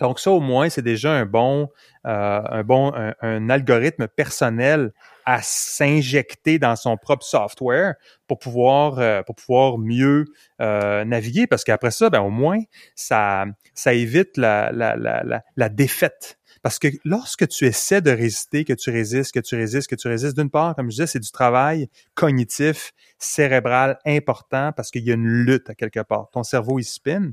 [0.00, 1.70] donc ça au moins c'est déjà un bon
[2.06, 4.92] euh, un bon un, algorithme personnel
[5.26, 7.94] à s'injecter dans son propre software
[8.28, 10.24] pour pouvoir euh, pour pouvoir mieux
[10.62, 12.60] euh, naviguer parce qu'après ça ben au moins
[12.94, 18.64] ça ça évite la la, la, la, défaite parce que lorsque tu essaies de résister,
[18.64, 21.20] que tu résistes, que tu résistes, que tu résistes, d'une part, comme je disais, c'est
[21.20, 26.28] du travail cognitif, cérébral important parce qu'il y a une lutte à quelque part.
[26.32, 27.30] Ton cerveau, il spin.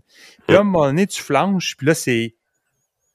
[0.47, 2.35] Puis à un moment donné, tu flanches, puis là, c'est...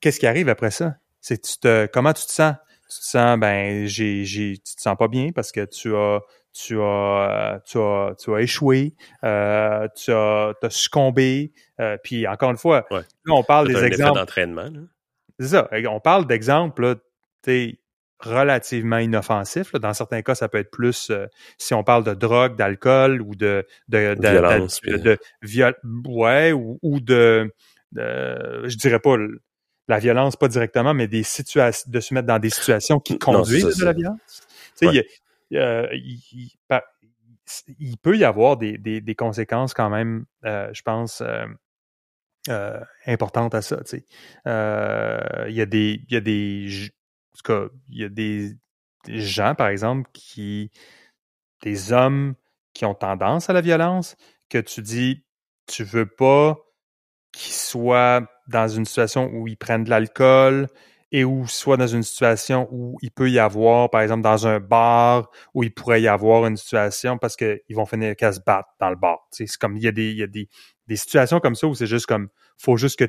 [0.00, 0.96] Qu'est-ce qui arrive après ça?
[1.20, 1.86] C'est tu te...
[1.86, 2.54] Comment tu te sens?
[2.88, 6.20] Tu te sens ben j'ai j'ai tu te sens pas bien parce que tu as
[6.52, 12.50] tu as tu as tu as échoué euh, tu as, as succombé euh, puis encore
[12.50, 14.70] une fois là on parle des exemples d'entraînement
[15.38, 16.96] c'est ça on parle d'exemples
[17.42, 17.78] tu
[18.20, 22.56] relativement inoffensifs dans certains cas ça peut être plus euh, si on parle de drogue
[22.56, 25.18] d'alcool ou de de, de, violence de, de,
[26.08, 27.54] ouais ou, ou de,
[27.92, 29.16] de je dirais pas
[29.88, 33.78] la violence, pas directement, mais des situations, de se mettre dans des situations qui conduisent
[33.78, 34.46] de la violence.
[34.78, 35.06] Tu sais,
[35.50, 36.50] il,
[37.78, 41.46] il, peut y avoir des, des, des conséquences quand même, euh, je pense, euh,
[42.48, 43.76] euh, importantes à ça.
[43.78, 44.04] Tu sais.
[44.46, 46.90] Euh, il y a des, il y a des,
[47.32, 48.56] en tout cas, il y a des
[49.06, 50.70] gens, par exemple, qui
[51.62, 52.34] des hommes
[52.72, 54.16] qui ont tendance à la violence,
[54.48, 55.24] que tu dis,
[55.66, 56.56] tu veux pas
[57.38, 60.66] qu'ils soient dans une situation où ils prennent de l'alcool
[61.12, 64.58] et où soit dans une situation où il peut y avoir, par exemple, dans un
[64.58, 68.68] bar, où il pourrait y avoir une situation parce qu'ils vont finir qu'à se battre
[68.80, 69.20] dans le bar.
[69.30, 70.48] C'est comme il y a des, il y a des,
[70.88, 73.08] des situations comme ça où c'est juste comme faut juste que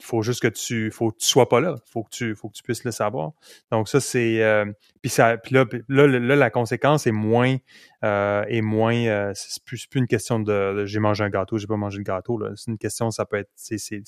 [0.00, 1.76] faut juste que tu faut que tu sois pas là.
[1.86, 3.32] Faut que tu faut que tu puisses le savoir.
[3.72, 4.64] Donc ça c'est euh,
[5.02, 7.56] puis ça puis là, là, là la conséquence est moins
[8.04, 11.66] euh, est moins euh, c'est plus, plus une question de, j'ai mangé un gâteau j'ai
[11.66, 12.50] pas mangé le gâteau là.
[12.54, 14.02] C'est une question ça peut être c'est c'est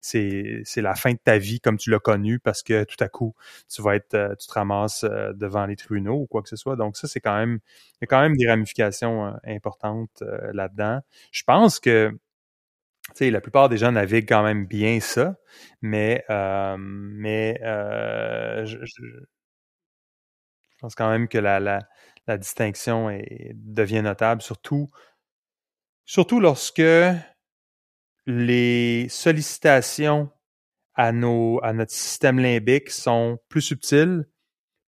[0.00, 3.08] c'est c'est la fin de ta vie comme tu l'as connu parce que tout à
[3.08, 3.34] coup
[3.68, 6.56] tu vas être euh, tu te ramasses euh, devant les tribunaux ou quoi que ce
[6.56, 6.76] soit.
[6.76, 7.58] Donc ça c'est quand même
[7.94, 11.00] il y a quand même des ramifications importantes là-dedans.
[11.32, 12.12] Je pense que
[13.14, 15.36] sais, la plupart des gens naviguent quand même bien ça,
[15.82, 18.76] mais, euh, mais euh, je,
[20.80, 21.80] pense quand même que la, la,
[22.26, 24.90] la distinction est, devient notable, surtout,
[26.04, 26.82] surtout lorsque
[28.26, 30.30] les sollicitations
[30.94, 34.26] à, nos, à notre système limbique sont plus subtiles,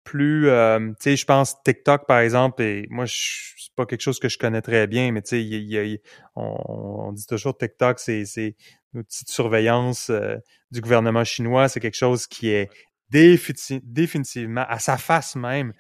[0.05, 4.21] plus, euh, tu sais, je pense TikTok par exemple, et moi, c'est pas quelque chose
[4.21, 5.99] que je connais très bien, mais tu sais, il
[6.37, 8.55] on, dit toujours TikTok, c'est, c'est
[8.95, 10.37] une petite surveillance euh,
[10.71, 12.71] du gouvernement chinois, c'est quelque chose qui est
[13.11, 15.73] définitivement, à sa face même,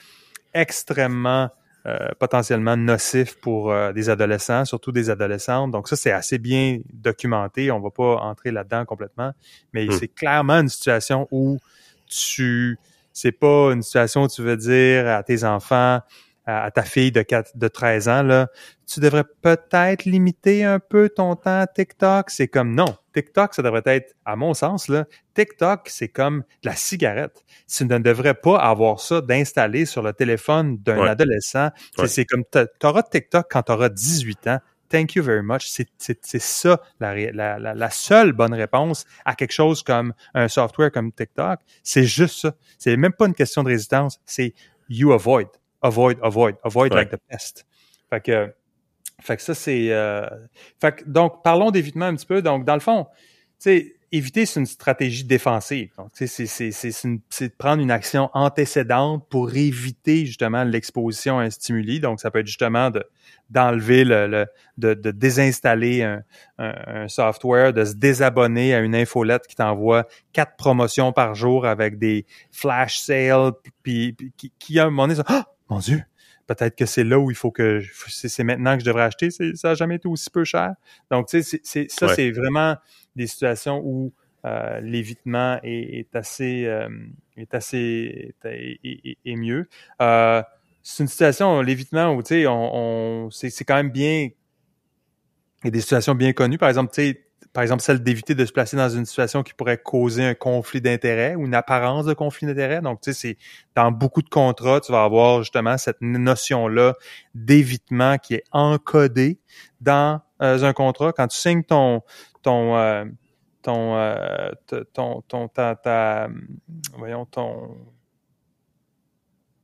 [0.54, 1.50] extrêmement
[1.86, 5.72] euh, potentiellement nocif pour des adolescents, surtout des adolescentes.
[5.72, 7.70] Donc ça, c'est assez bien documenté.
[7.72, 9.32] On va pas entrer là-dedans complètement,
[9.72, 9.92] mais mmh.
[9.92, 11.58] c'est clairement une situation où
[12.06, 12.78] tu
[13.14, 16.00] c'est pas une situation où tu veux dire à tes enfants,
[16.46, 18.48] à, ta fille de, 4, de 13 ans, là,
[18.86, 22.28] tu devrais peut-être limiter un peu ton temps à TikTok.
[22.28, 22.96] C'est comme non.
[23.14, 27.44] TikTok, ça devrait être, à mon sens, là, TikTok, c'est comme la cigarette.
[27.66, 31.70] Tu ne devrais pas avoir ça d'installer sur le téléphone d'un adolescent.
[32.06, 34.58] C'est comme, tu auras TikTok quand tu auras 18 ans.
[34.94, 35.66] Thank you very much.
[35.66, 41.10] C'est ça la, la, la, seule bonne réponse à quelque chose comme un software comme
[41.10, 41.58] TikTok.
[41.82, 42.54] C'est juste ça.
[42.78, 44.20] C'est même pas une question de résistance.
[44.24, 44.54] C'est
[44.88, 45.48] you avoid,
[45.82, 47.66] avoid, avoid, avoid like the pest.
[48.08, 48.54] Fait que,
[49.20, 49.90] fait que ça c'est.
[49.90, 50.28] Euh,
[50.80, 52.40] fait que, donc parlons d'évitement un petit peu.
[52.40, 53.16] Donc dans le fond, tu
[53.58, 55.90] sais, éviter, c'est une stratégie défensive.
[55.98, 61.42] Donc, c'est, c'est, c'est, c'est, de prendre une action antécédente pour éviter justement l'exposition à
[61.42, 62.00] un stimuli.
[62.00, 63.04] Donc, ça peut être justement de,
[63.50, 64.46] d'enlever le,
[64.78, 66.22] de, de, désinstaller un,
[66.58, 71.98] un, software, de se désabonner à une infolette qui t'envoie quatre promotions par jour avec
[71.98, 76.02] des flash sales, puis, qui, qui à un moment donné, ah, mon Dieu,
[76.46, 79.30] peut-être que c'est là où il faut que c'est maintenant que je devrais acheter.
[79.30, 80.74] Ça n'a jamais été aussi peu cher.
[81.10, 82.76] Donc, tu sais, ça, c'est vraiment
[83.16, 84.12] des situations où
[84.44, 86.88] euh, l'évitement est, assez euh,
[87.36, 89.68] est assez est, mieux.
[90.02, 90.42] Euh,
[90.82, 94.28] c'est une situation, l'évitement où tu sais, on, on c'est quand même bien.
[95.62, 96.58] Il y a des situations bien connues.
[96.58, 97.24] Par exemple, tu sais,
[97.54, 100.80] par exemple, celle d'éviter de se placer dans une situation qui pourrait causer un conflit
[100.80, 102.80] d'intérêt ou une apparence de conflit d'intérêt.
[102.82, 103.38] Donc, tu sais, c'est
[103.76, 106.94] dans beaucoup de contrats, tu vas avoir justement cette notion-là
[107.34, 109.38] d'évitement qui est encodée
[109.80, 111.12] dans euh, un contrat.
[111.12, 112.02] Quand tu signes ton
[112.44, 113.04] ton euh,
[113.62, 114.50] ton, euh,
[114.92, 116.28] ton ton ta, ta
[116.96, 117.76] voyons ton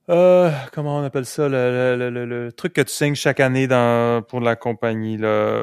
[0.09, 4.23] comment on appelle ça le, le, le, le, truc que tu signes chaque année dans
[4.23, 5.63] pour la compagnie là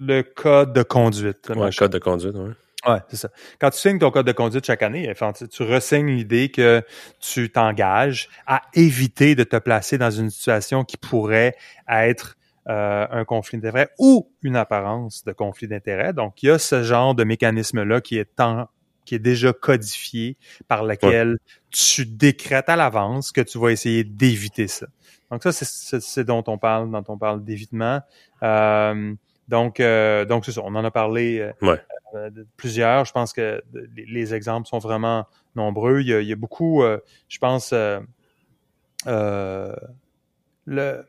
[0.00, 1.50] le code de conduite.
[1.54, 2.50] Ouais, code de conduite, oui.
[2.86, 3.30] Ouais, c'est ça.
[3.58, 5.10] Quand tu signes ton code de conduite chaque année,
[5.50, 6.82] tu ressignes l'idée que
[7.18, 11.56] tu t'engages à éviter de te placer dans une situation qui pourrait
[11.88, 12.36] être
[12.68, 16.12] euh, un conflit d'intérêt ou une apparence de conflit d'intérêt.
[16.12, 18.42] Donc, il y a ce genre de mécanisme-là qui est
[19.04, 21.36] qui est déjà codifié par lequel
[21.70, 24.86] tu décrètes à l'avance que tu vas essayer d'éviter ça.
[25.30, 28.00] Donc ça, c'est ce dont on parle quand on parle d'évitement.
[28.42, 29.14] Euh,
[29.48, 30.62] donc, euh, donc c'est ça.
[30.64, 31.76] On en a parlé euh,
[32.14, 33.04] euh, de plusieurs.
[33.04, 33.62] Je pense que
[33.96, 36.00] les, exemples sont vraiment nombreux.
[36.00, 36.82] Il y a, beaucoup,
[37.28, 37.74] je pense,
[40.66, 41.04] le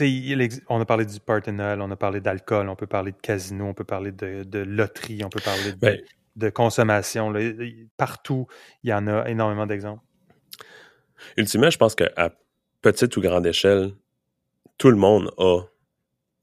[0.00, 3.74] on a parlé du partenol, on a parlé d'alcool, on peut parler de casino, on
[3.74, 6.00] peut parler de, loterie, on peut parler de, ben
[6.36, 7.32] de consommation.
[7.96, 8.46] Partout,
[8.82, 10.02] il y en a énormément d'exemples.
[11.36, 12.34] Ultimement, je pense qu'à
[12.82, 13.92] petite ou grande échelle,
[14.78, 15.62] tout le monde a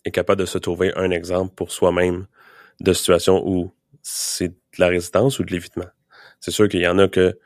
[0.05, 2.25] est capable de se trouver un exemple pour soi-même
[2.79, 5.85] de situation où c'est de la résistance ou de l'évitement.
[6.39, 7.37] C'est sûr qu'il y en a que,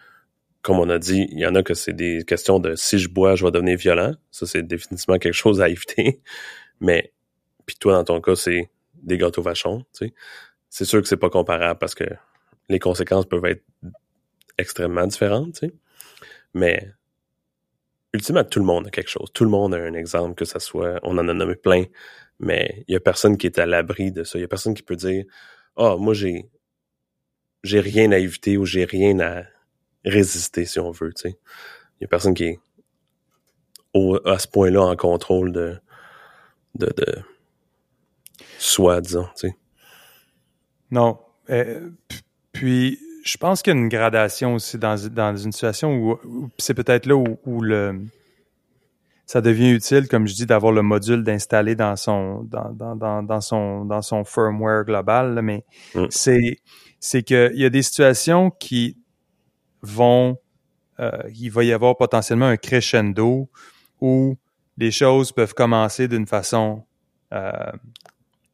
[0.66, 3.08] comme on a dit, il y en a que c'est des questions de si je
[3.08, 4.16] bois, je vais devenir violent.
[4.32, 6.24] Ça, c'est définitivement quelque chose à éviter.
[6.80, 7.14] Mais,
[7.68, 10.14] puis toi, dans ton cas, c'est des gâteaux vachons, tu sais.
[10.72, 12.06] C'est sûr que c'est pas comparable parce que
[12.68, 13.64] les conséquences peuvent être
[14.58, 15.74] extrêmement différentes, tu sais.
[16.56, 16.92] Mais
[18.12, 19.30] ultimement, tout le monde a quelque chose.
[19.36, 21.84] Tout le monde a un exemple, que ça soit, on en a nommé plein,
[22.40, 24.40] mais il y a personne qui est à l'abri de ça.
[24.40, 25.26] Il y a personne qui peut dire,
[25.78, 26.50] ah, moi, j'ai,
[27.64, 29.44] j'ai rien à éviter ou j'ai rien à
[30.06, 31.38] résister, si on veut, tu sais.
[32.00, 32.60] Il y a personne qui est
[34.26, 35.78] à ce point-là en contrôle de,
[36.76, 37.06] de, de
[38.60, 39.56] soi, disons, tu sais.
[40.92, 41.18] Non.
[41.50, 41.90] Euh,
[42.52, 46.20] puis, je pense qu'il y a une gradation aussi dans, dans une situation où,
[46.58, 48.02] c'est peut-être là où, le
[49.28, 53.42] ça devient utile, comme je dis, d'avoir le module d'installer dans son dans, dans, dans,
[53.42, 55.42] son dans son firmware global.
[55.42, 55.64] mais
[55.96, 56.06] mm.
[56.12, 56.60] c'est
[57.00, 58.98] c'est qu'il y a des situations qui
[59.86, 60.38] vont
[61.00, 63.50] euh, il va y avoir potentiellement un crescendo
[64.00, 64.38] où
[64.78, 66.86] les choses peuvent commencer d'une façon
[67.34, 67.72] euh,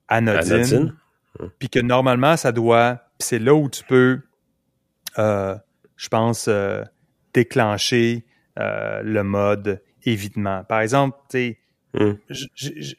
[0.08, 0.96] anodine,
[1.39, 1.46] mm.
[1.60, 4.22] puis que normalement ça doit c'est là où tu peux
[5.20, 5.56] euh,
[5.98, 6.50] je pense,
[7.34, 8.26] déclencher
[8.58, 10.63] le mode évitement.
[10.63, 11.58] Par exemple, tu
[11.94, 12.13] mm.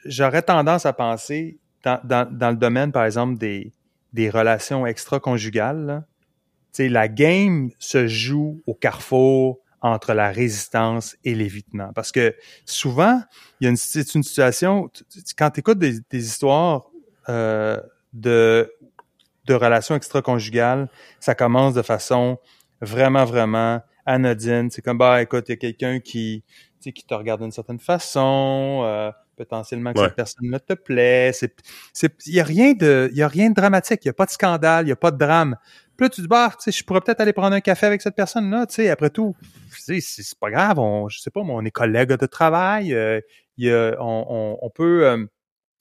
[0.04, 3.72] j'aurais tendance à penser dans, dans, le domaine, par exemple, des,
[4.12, 6.04] des relations extra-conjugales,
[6.78, 11.92] la game se joue au carrefour entre la résistance et l'évitement.
[11.92, 13.20] Parce que souvent,
[13.60, 14.90] il y a une, c'est une situation,
[15.36, 16.86] quand tu écoutes des, des histoires
[17.28, 17.80] euh,
[18.12, 18.72] de
[19.46, 20.88] de relations extra-conjugales,
[21.20, 22.38] ça commence de façon
[22.80, 24.70] vraiment, vraiment anodine.
[24.70, 26.44] C'est comme, bah, écoute, il y a quelqu'un qui,
[26.80, 31.32] qui te regarde d'une certaine façon, euh, potentiellement que cette personne-là te plaît.
[31.32, 31.54] C'est,
[31.92, 34.00] c'est, il y a rien de, y a rien de dramatique.
[34.04, 35.56] Il y a pas de scandale, il y a pas de drame.
[35.96, 37.86] Puis là, tu te dis, bah, tu sais, je pourrais peut-être aller prendre un café
[37.86, 39.36] avec cette personne-là, tu sais, après tout.
[39.70, 43.20] C'est, c'est pas grave, on, je sais pas, on est collègue de travail, euh,
[43.58, 45.26] y a, on, on, on peut, euh,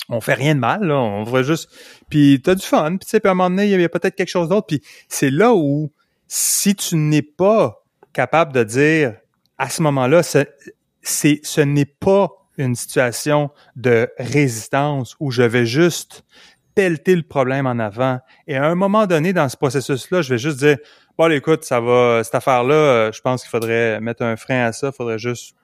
[0.09, 0.95] on fait rien de mal, là.
[0.95, 1.69] On voit juste.
[2.09, 2.97] Puis t'as du fun.
[2.97, 4.67] Puis tu sais, à un moment donné, il y a peut-être quelque chose d'autre.
[4.67, 5.91] Puis c'est là où,
[6.27, 7.83] si tu n'es pas
[8.13, 9.15] capable de dire
[9.57, 10.49] à ce moment-là, c'est,
[11.03, 16.23] ce n'est pas une situation de résistance où je vais juste
[16.75, 18.19] pelleter le problème en avant.
[18.47, 20.77] Et à un moment donné, dans ce processus-là, je vais juste dire,
[21.17, 24.71] bon, écoute, ça va, cette affaire-là, euh, je pense qu'il faudrait mettre un frein à
[24.71, 25.55] ça, il faudrait juste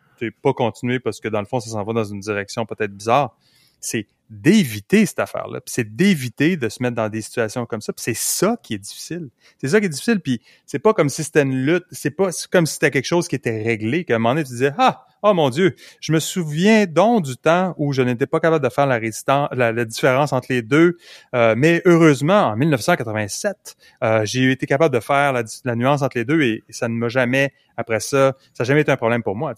[0.41, 3.37] pas continuer parce que dans le fond, ça s'en va dans une direction peut-être bizarre.
[3.79, 5.61] C'est d'éviter cette affaire-là.
[5.65, 7.93] c'est d'éviter de se mettre dans des situations comme ça.
[7.95, 9.29] c'est ça qui est difficile.
[9.61, 10.19] C'est ça qui est difficile.
[10.19, 11.85] Puis c'est pas comme si c'était une lutte.
[11.91, 14.03] C'est pas comme si c'était quelque chose qui était réglé.
[14.03, 17.37] Qu'à un moment donné, tu disais ah oh mon Dieu, je me souviens donc du
[17.37, 20.97] temps où je n'étais pas capable de faire la résistance, la, différence entre les deux.
[21.33, 26.25] Euh, mais heureusement, en 1987, euh, j'ai été capable de faire la, nuance entre les
[26.25, 29.35] deux et, ça ne m'a jamais après ça, ça n'a jamais été un problème pour
[29.35, 29.53] moi.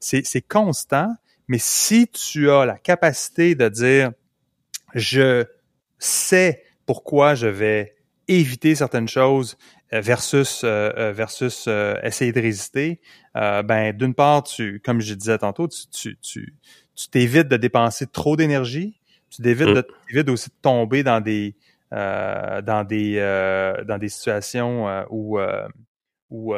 [0.00, 1.08] C'est constant
[1.48, 4.12] mais si tu as la capacité de dire,
[4.94, 5.44] je
[5.98, 7.96] sais pourquoi je vais
[8.28, 9.56] éviter certaines choses
[9.92, 11.68] euh, versus euh, euh, versus
[12.02, 13.00] essayer de résister,
[13.34, 16.56] ben d'une part, tu, comme je disais tantôt, tu tu
[16.94, 20.30] tu t'évites de dépenser trop d'énergie, tu t'évites, de, mm.
[20.30, 21.54] aussi de tomber dans des
[21.92, 23.16] dans des
[23.86, 25.38] dans des situations où
[26.30, 26.54] où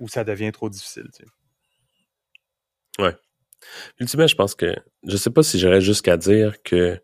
[0.00, 1.08] où ça devient trop difficile.
[1.14, 3.02] Tu sais.
[3.02, 3.16] Ouais.
[4.00, 4.74] Ultimement, je pense que
[5.06, 6.98] je sais pas si j'irais jusqu'à dire que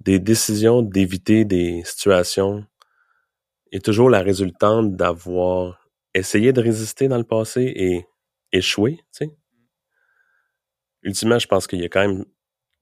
[0.00, 2.64] des décisions d'éviter des situations
[3.72, 8.06] est toujours la résultante d'avoir essayé de résister dans le passé et
[8.52, 9.30] échoué, tu sais.
[11.02, 12.24] Ultimement, je pense qu'il y a quand même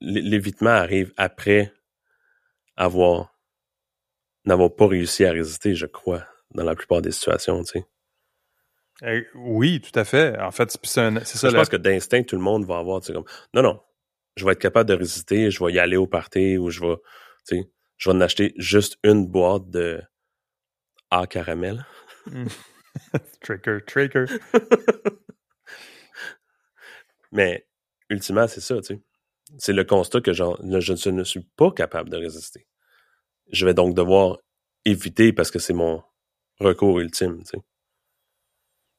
[0.01, 1.73] l'évitement arrive après
[2.77, 3.33] avoir
[4.45, 7.85] n'avoir pas réussi à résister, je crois, dans la plupart des situations, tu sais.
[9.05, 10.39] Eh, oui, tout à fait.
[10.39, 11.49] En fait, c'est ça.
[11.49, 13.81] Je pense que d'instinct, tout le monde va avoir, tu sais, comme, non, non,
[14.35, 16.95] je vais être capable de résister, je vais y aller au party ou je vais,
[17.45, 20.01] tu sais, je vais en acheter juste une boîte de
[21.11, 21.85] A caramel.
[22.27, 22.47] Mm.
[23.41, 24.25] trigger, trigger.
[27.31, 27.67] Mais,
[28.09, 29.01] ultimement, c'est ça, tu sais.
[29.57, 32.65] C'est le constat que je ne suis pas capable de résister.
[33.51, 34.37] Je vais donc devoir
[34.85, 36.01] éviter parce que c'est mon
[36.59, 37.63] recours ultime, tu sais.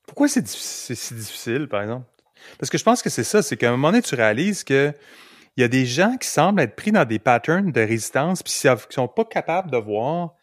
[0.07, 2.07] Pourquoi c'est si difficile, par exemple?
[2.59, 4.93] Parce que je pense que c'est ça, c'est qu'à un moment donné, tu réalises que
[5.57, 8.53] il y a des gens qui semblent être pris dans des patterns de résistance, puis
[8.53, 10.35] qui sont pas capables de voir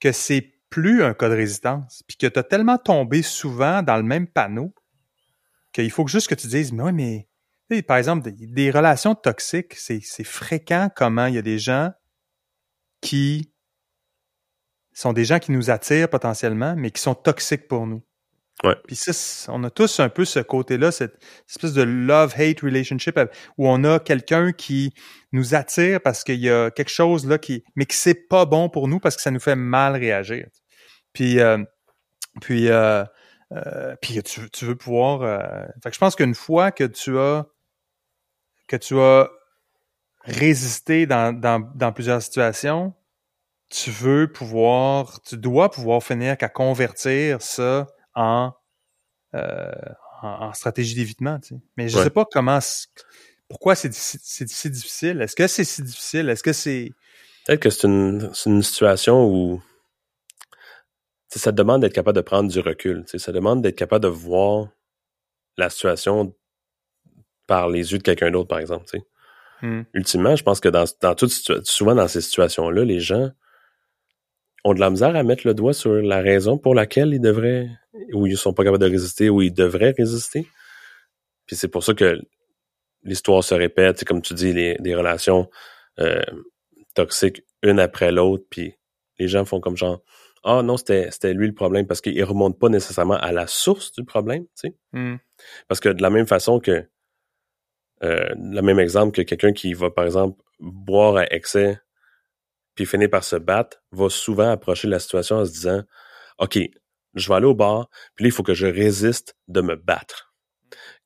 [0.00, 3.96] que c'est plus un cas de résistance, puis que tu as tellement tombé souvent dans
[3.96, 4.74] le même panneau
[5.72, 7.26] qu'il faut juste que tu dises, mais oui,
[7.70, 11.92] mais par exemple, des, relations toxiques, c'est fréquent comment il y a des gens
[13.00, 13.52] qui
[14.92, 18.02] sont des gens qui nous attirent potentiellement, mais qui sont toxiques pour nous.
[18.64, 18.76] Ouais.
[18.86, 23.20] Puis ça, on a tous un peu ce côté-là, cette espèce de love-hate relationship
[23.58, 24.94] où on a quelqu'un qui
[25.32, 28.70] nous attire parce qu'il y a quelque chose là qui, mais qui c'est pas bon
[28.70, 30.46] pour nous parce que ça nous fait mal réagir.
[31.12, 31.62] Puis, euh,
[32.40, 33.04] puis, euh,
[33.52, 35.20] euh, puis tu, veux pouvoir.
[35.82, 37.46] Fait que je pense qu'une fois que tu as
[38.68, 39.30] que tu as
[40.22, 42.94] résisté dans, dans, dans plusieurs situations,
[43.70, 47.86] tu veux pouvoir, tu dois pouvoir finir qu'à convertir ça
[48.16, 48.52] en,
[49.34, 49.70] euh,
[50.22, 51.38] en, stratégie d'évitement.
[51.38, 51.60] Tu sais.
[51.76, 52.58] Mais je sais pas comment,
[53.48, 55.22] pourquoi c'est si difficile.
[55.22, 56.28] Est-ce que c'est si difficile?
[56.28, 56.92] Est-ce que c'est...
[57.46, 59.62] Peut-être que c'est une, une situation où
[61.30, 63.04] ça demande d'être capable de prendre du recul.
[63.06, 64.68] Ça demande d'être capable de voir
[65.56, 66.34] la situation
[67.46, 68.84] par les yeux de quelqu'un d'autre, par exemple.
[69.62, 69.82] Hmm.
[69.94, 71.30] Ultimement, je pense que dans, dans toute,
[71.64, 73.30] souvent dans ces situations-là, les gens
[74.66, 77.68] ont de la misère à mettre le doigt sur la raison pour laquelle ils devraient,
[78.12, 80.46] ou ils sont pas capables de résister, ou ils devraient résister.
[81.46, 82.20] Puis c'est pour ça que
[83.04, 85.48] l'histoire se répète, comme tu dis, les, des relations
[86.00, 86.20] euh,
[86.94, 88.74] toxiques une après l'autre, puis
[89.18, 90.02] les gens font comme genre
[90.48, 94.04] ah non, c'était, lui le problème parce qu'il remonte pas nécessairement à la source du
[94.04, 94.74] problème, tu sais.
[94.92, 95.16] Hmm.
[95.66, 96.84] Parce que de la même façon que
[98.04, 101.80] euh, le même exemple que quelqu'un qui va, par exemple, boire à excès
[102.76, 105.82] puis finir par se battre, va souvent approcher la situation en se disant
[106.38, 106.58] OK,
[107.14, 110.34] je vais aller au bar, puis là, il faut que je résiste de me battre.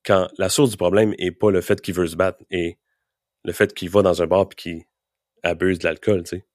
[0.05, 2.77] Quand la source du problème est pas le fait qu'il veut se battre et
[3.43, 4.83] le fait qu'il va dans un bar puis qu'il
[5.43, 6.45] abuse de l'alcool, tu sais.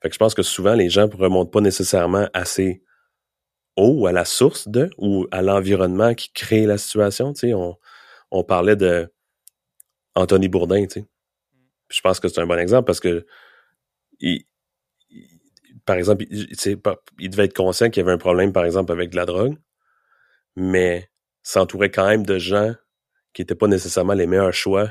[0.00, 2.82] Fait que je pense que souvent, les gens ne remontent pas nécessairement assez
[3.76, 7.32] haut à la source de ou à l'environnement qui crée la situation.
[7.32, 7.76] Tu sais, on,
[8.30, 9.10] on parlait de
[10.14, 11.06] Anthony Bourdin, tu sais.
[11.88, 13.26] je pense que c'est un bon exemple parce que
[14.20, 14.44] il,
[15.84, 16.48] par exemple, il,
[17.18, 19.56] il devait être conscient qu'il y avait un problème, par exemple, avec de la drogue,
[20.56, 21.10] mais
[21.42, 22.74] s'entourait quand même de gens
[23.32, 24.90] qui n'étaient pas nécessairement les meilleurs choix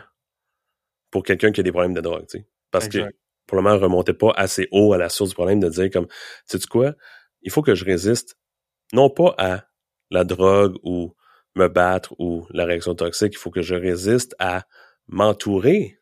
[1.09, 2.47] pour quelqu'un qui a des problèmes de drogue, tu sais.
[2.71, 2.99] Parce que
[3.47, 6.07] probablement remontait pas assez haut à la source du problème de dire comme,
[6.45, 6.93] sais-tu quoi,
[7.41, 8.37] il faut que je résiste,
[8.93, 9.67] non pas à
[10.09, 11.13] la drogue ou
[11.55, 14.65] me battre ou la réaction toxique, il faut que je résiste à
[15.07, 15.99] m'entourer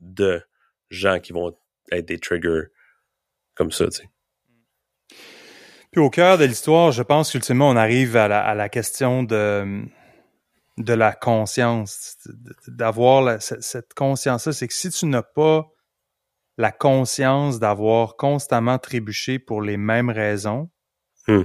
[0.00, 0.42] de
[0.90, 1.56] gens qui vont
[1.90, 2.68] être des triggers
[3.54, 4.08] comme ça, tu sais.
[5.90, 9.24] Puis au cœur de l'histoire, je pense qu'ultimement, on arrive à la, à la, question
[9.24, 9.82] de,
[10.78, 12.16] de la conscience,
[12.68, 14.52] d'avoir cette conscience-là.
[14.52, 15.68] C'est que si tu n'as pas
[16.58, 20.70] la conscience d'avoir constamment trébuché pour les mêmes raisons
[21.26, 21.42] hmm.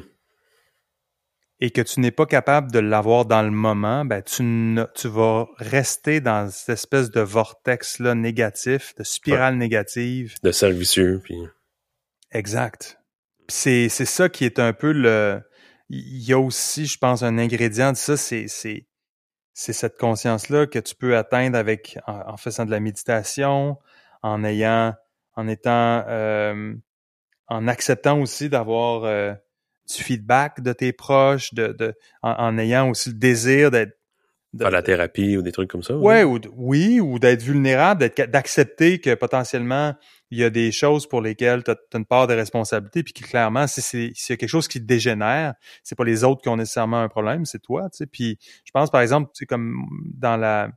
[1.61, 4.43] Et que tu n'es pas capable de l'avoir dans le moment, ben tu,
[4.93, 10.35] tu vas rester dans cette espèce de vortex-là négatif, de spirale négative.
[10.43, 11.21] De servicieux.
[11.23, 11.37] Puis...
[12.31, 12.99] Exact.
[13.47, 15.41] C'est ça qui est un peu le...
[15.89, 18.47] Il y a aussi, je pense, un ingrédient de ça, c'est
[19.57, 23.77] c'est cette conscience-là que tu peux atteindre avec en, faisant de la méditation,
[24.21, 24.93] en ayant
[25.35, 26.73] en étant euh,
[27.47, 29.33] en acceptant aussi d'avoir euh,
[29.87, 33.97] du feedback de tes proches, de, de en, ayant aussi le désir d'être
[34.53, 35.97] de, la thérapie ou des trucs comme ça.
[35.97, 39.93] Ouais, ou, oui, ou d'être vulnérable, d'accepter que potentiellement
[40.31, 43.23] il y a des choses pour lesquelles tu as, une part de responsabilité, puis que
[43.27, 46.49] clairement, si c'est si y a quelque chose qui dégénère, c'est pas les autres qui
[46.49, 47.89] ont nécessairement un problème, c'est toi.
[47.91, 48.05] Tu sais.
[48.05, 50.69] Puis je pense par exemple, c'est comme dans la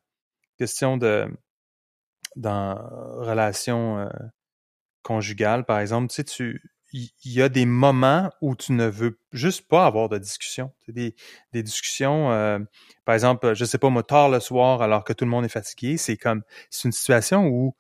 [0.59, 1.27] question de
[2.37, 2.75] dans
[3.19, 4.09] relation euh,
[5.03, 6.63] conjugale, par exemple, tu sais, tu
[6.93, 10.73] il y, a des moments où tu ne veux juste pas avoir de discussion.
[10.89, 11.15] Des,
[11.53, 12.59] discussions, euh,
[13.05, 15.51] par exemple, je sais pas, moi, tard le soir, alors que tout le monde est
[15.51, 17.75] fatigué, c'est comme, c'est une situation où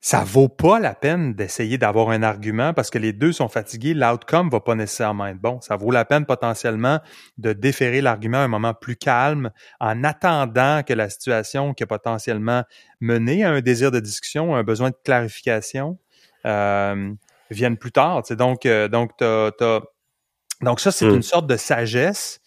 [0.00, 3.94] ça vaut pas la peine d'essayer d'avoir un argument parce que les deux sont fatigués,
[3.94, 5.60] l'outcome va pas nécessairement être bon.
[5.60, 7.00] Ça vaut la peine potentiellement
[7.36, 9.50] de déférer l'argument à un moment plus calme
[9.80, 12.64] en attendant que la situation qui a potentiellement
[13.00, 15.98] mené à un désir de discussion, un besoin de clarification,
[16.46, 17.12] euh,
[17.50, 18.22] vienne plus tard.
[18.30, 19.12] Donc, euh, donc,
[20.60, 21.16] donc ça, c'est hmm.
[21.16, 22.40] une sorte de sagesse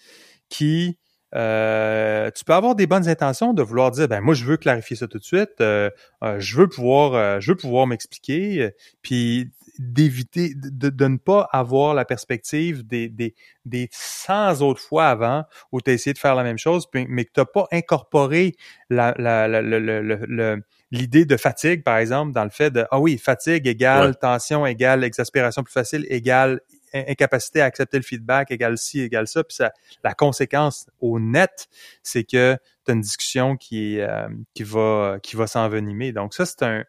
[0.50, 0.98] qui
[1.34, 4.98] euh, tu peux avoir des bonnes intentions de vouloir dire ben moi je veux clarifier
[4.98, 5.90] ça tout de suite euh,
[6.24, 8.72] euh, je veux pouvoir je veux pouvoir m'expliquer
[9.02, 13.34] puis d'éviter de, de, ne pas avoir la perspective des des
[13.64, 17.24] des 100 autres fois avant où tu as essayé de faire la même chose mais
[17.24, 18.54] que tu n'as pas incorporé
[18.90, 20.62] la, la, la, le,
[20.92, 25.04] l'idée de fatigue, par exemple, dans le fait de, ah oui, fatigue égale tension égale
[25.04, 26.62] exaspération plus facile égale
[26.94, 29.44] incapacité à accepter le feedback égale ci, égale ça.
[29.44, 29.72] Puis ça,
[30.04, 31.68] la conséquence au net,
[32.04, 36.12] c'est que tu as une discussion qui, euh, qui va, qui va s'envenimer.
[36.12, 36.84] Donc ça, c'est un...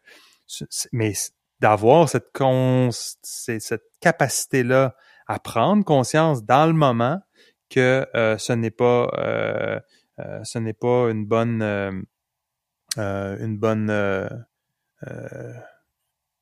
[0.92, 1.12] Mais
[1.61, 2.30] d'avoir cette,
[2.90, 4.96] cette capacité-là
[5.28, 7.20] à prendre conscience dans le moment
[7.70, 9.80] que euh, ce n'est pas euh,
[10.42, 12.05] ce n'est pas une bonne
[12.97, 13.88] une bonne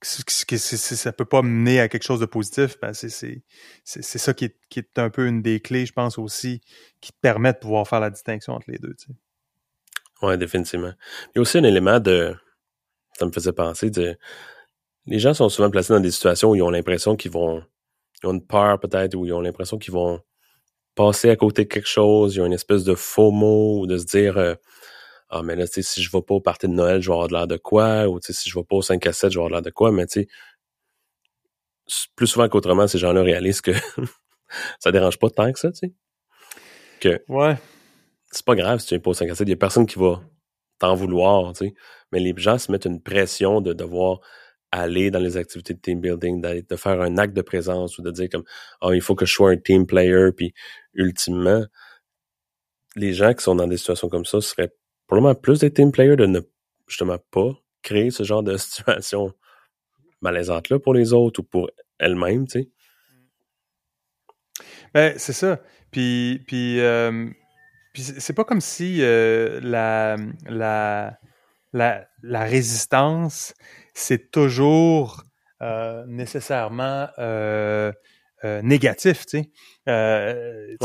[0.01, 3.43] que ça peut pas mener à quelque chose de positif, ben c'est
[3.85, 6.61] ça qui est, qui est un peu une des clés, je pense aussi,
[7.01, 8.95] qui te permet de pouvoir faire la distinction entre les deux.
[8.95, 10.27] Tu sais.
[10.27, 10.93] Ouais, définitivement.
[11.29, 12.35] Il y a aussi un élément de,
[13.19, 14.17] ça me faisait penser de,
[15.07, 17.63] les gens sont souvent placés dans des situations où ils ont l'impression qu'ils vont,
[18.23, 20.21] ils ont une peur peut-être, ou ils ont l'impression qu'ils vont
[20.95, 23.99] passer à côté de quelque chose, ils ont une espèce de faux mot, ou de
[23.99, 24.55] se dire, euh,
[25.31, 27.13] ah, mais là, tu sais, si je vais pas au party de Noël, je vais
[27.13, 29.13] avoir de l'air de quoi, ou tu sais, si je vais pas au 5 à
[29.13, 30.29] 7, je vais avoir de l'air de quoi, mais tu sais,
[32.17, 33.71] plus souvent qu'autrement, ces gens-là réalisent que
[34.81, 35.93] ça dérange pas tant que ça, tu sais.
[37.01, 37.57] Que ouais.
[38.31, 39.87] c'est pas grave si tu viens pas au 5 à 7, il y a personne
[39.87, 40.21] qui va
[40.81, 41.75] t'en vouloir, tu sais.
[42.13, 44.21] Mais les gens se mettent une pression de devoir
[44.73, 48.11] aller dans les activités de team building, de faire un acte de présence ou de
[48.11, 48.45] dire comme
[48.83, 50.55] oh, il faut que je sois un team player, puis
[50.95, 51.65] ultimement,
[52.97, 54.73] les gens qui sont dans des situations comme ça seraient
[55.11, 56.41] probablement plus des team players de ne
[56.87, 57.51] justement pas
[57.83, 59.33] créer ce genre de situation
[60.21, 62.69] malaisante-là pour les autres ou pour elles-mêmes, tu sais.
[64.95, 65.61] Ben, c'est ça.
[65.91, 67.29] Puis, puis, euh,
[67.93, 70.17] puis c'est pas comme si euh, la,
[70.49, 71.19] la,
[71.73, 73.55] la, la, résistance,
[73.95, 75.25] c'est toujours
[75.61, 77.09] euh, nécessairement
[78.63, 79.43] négatif, tu
[79.87, 80.77] sais.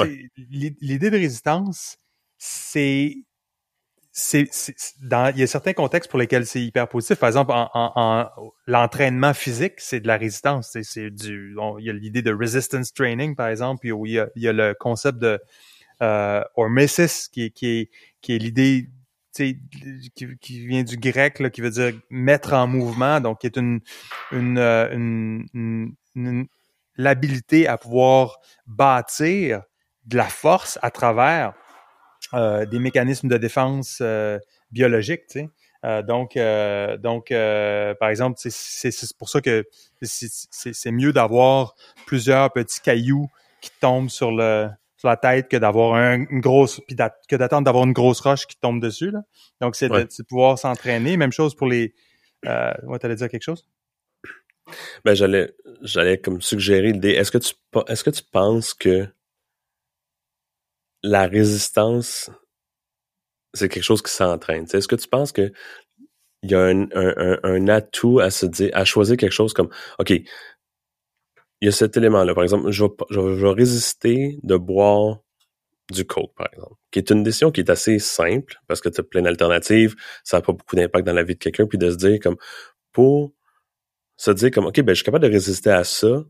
[0.81, 1.97] L'idée de résistance,
[2.39, 3.17] c'est
[4.17, 4.49] c'est
[5.01, 7.19] dans il y a certains contextes pour lesquels c'est hyper positif.
[7.19, 8.29] Par exemple, en, en,
[8.65, 10.77] l'entraînement physique, c'est de la résistance.
[10.81, 14.19] C'est du il y a l'idée de resistance training par exemple, puis où il y
[14.19, 15.37] a, il y a le concept de
[16.01, 16.41] euh,
[17.33, 17.89] qui, qui est
[18.21, 18.89] qui est l'idée
[19.33, 19.59] qui,
[20.39, 23.81] qui vient du grec là, qui veut dire mettre en mouvement, donc qui est une
[24.31, 26.47] une, euh, une, une, une
[26.95, 29.63] l'habilité à pouvoir bâtir
[30.05, 31.53] de la force à travers
[32.33, 34.39] euh, des mécanismes de défense euh,
[34.71, 35.49] biologiques, tu sais.
[35.83, 37.29] Euh, donc, euh, donc
[37.99, 39.65] par exemple, c'est pour ça que
[40.01, 41.75] c'est mieux d'avoir
[42.07, 43.27] plusieurs petits cailloux
[43.61, 44.67] qui tombent sur le
[44.97, 46.95] sur la tête que d'avoir une grosse puis
[47.29, 49.11] que d'attendre d'avoir une grosse roche qui tombe dessus.
[49.11, 49.21] Là.
[49.61, 51.17] Donc, c'est de, pouvoir s'entraîner.
[51.17, 51.93] Même chose pour les.
[52.45, 53.67] Euh, ouais, t'allais dire quelque chose?
[55.03, 57.11] Ben j'allais j'allais comme suggérer l'idée.
[57.11, 57.53] Est-ce que tu
[57.87, 59.07] est-ce que tu penses que
[61.05, 62.31] la résistance,
[63.53, 64.65] c'est quelque chose qui s'entraîne.
[64.73, 65.51] Est-ce que tu penses que
[66.41, 70.25] il y a un, atout à se dire, à choisir quelque chose comme, OK, il
[71.61, 72.35] y a cet élément-là.
[72.35, 75.21] Par exemple, je vais, je, vais, résister de boire
[75.91, 79.01] du coke, par exemple, qui est une décision qui est assez simple parce que tu
[79.01, 81.89] as plein d'alternatives, ça n'a pas beaucoup d'impact dans la vie de quelqu'un, puis de
[81.89, 82.37] se dire comme,
[82.91, 83.33] pour
[84.17, 86.23] se dire comme, OK, ben, je suis capable de résister à ça,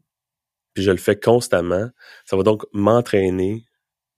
[0.74, 1.90] puis je le fais constamment,
[2.26, 3.66] ça va donc m'entraîner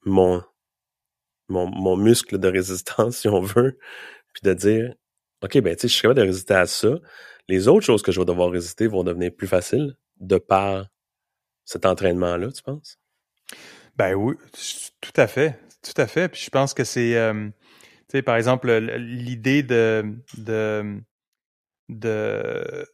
[0.09, 3.77] mon, muscle de résistance, si on veut,
[4.33, 4.93] puis de dire,
[5.43, 6.95] OK, ben, tu sais, je suis capable de résister à ça.
[7.47, 10.87] Les autres choses que je vais devoir résister vont devenir plus faciles de par
[11.63, 12.99] cet entraînement-là, tu penses?
[13.95, 14.35] Ben oui,
[15.01, 15.59] tout à fait.
[15.83, 16.29] Tout à fait.
[16.29, 17.49] Puis je pense que c'est, euh,
[18.09, 20.03] tu sais, par exemple, l'idée de,
[20.37, 21.01] de,
[21.89, 22.85] de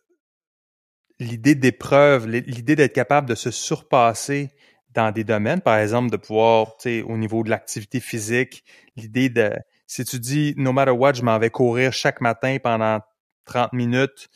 [1.19, 4.51] l'idée d'épreuve, l'idée d'être capable de se surpasser
[4.93, 8.63] dans des domaines, par exemple, de pouvoir, tu sais, au niveau de l'activité physique,
[8.95, 9.51] l'idée de,
[9.87, 12.99] si tu dis, no matter what, je m'en vais courir chaque matin pendant
[13.45, 14.29] 30 minutes,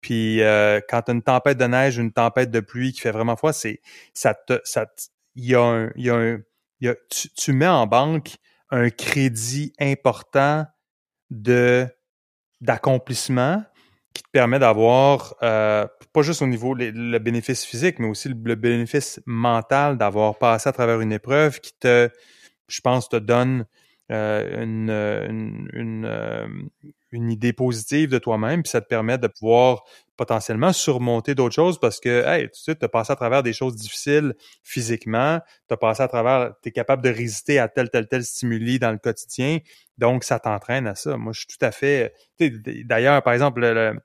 [0.00, 3.10] puis euh, quand tu as une tempête de neige, une tempête de pluie qui fait
[3.10, 3.80] vraiment froid, c'est,
[4.12, 4.86] ça te, ça,
[5.34, 6.38] il y a un, il y a un,
[6.80, 8.36] y a, tu, tu mets en banque
[8.70, 10.66] un crédit important
[11.30, 11.86] de
[12.60, 13.64] d'accomplissement
[14.14, 18.54] qui te permet d'avoir, euh, pas juste au niveau le, bénéfice physique, mais aussi le,
[18.54, 22.08] bénéfice mental d'avoir passé à travers une épreuve qui te,
[22.68, 23.66] je pense, te donne
[24.10, 26.46] une, une, une, euh,
[27.10, 29.82] une, idée positive de toi-même, puis ça te permet de pouvoir
[30.16, 33.52] potentiellement surmonter d'autres choses parce que, hey, tu sais, tu as passé à travers des
[33.52, 37.88] choses difficiles physiquement, tu as passé à travers, tu es capable de résister à tel,
[37.90, 39.58] tel, tel stimuli dans le quotidien,
[39.96, 41.16] donc ça t'entraîne à ça.
[41.16, 42.12] Moi, je suis tout à fait,
[42.84, 43.98] d'ailleurs, par exemple, le,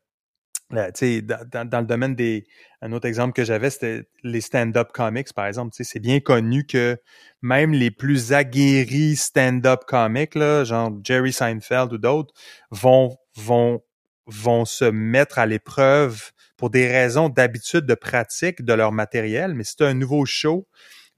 [0.72, 2.46] dans, dans, le domaine des.
[2.82, 5.76] Un autre exemple que j'avais, c'était les stand-up comics, par exemple.
[5.80, 6.98] C'est bien connu que
[7.42, 12.34] même les plus aguerris stand-up comics, là, genre Jerry Seinfeld ou d'autres,
[12.72, 13.82] vont, vont,
[14.28, 19.56] vont se mettre à l'épreuve pour des raisons d'habitude de pratique de leur matériel.
[19.56, 20.68] Mais c'est un nouveau show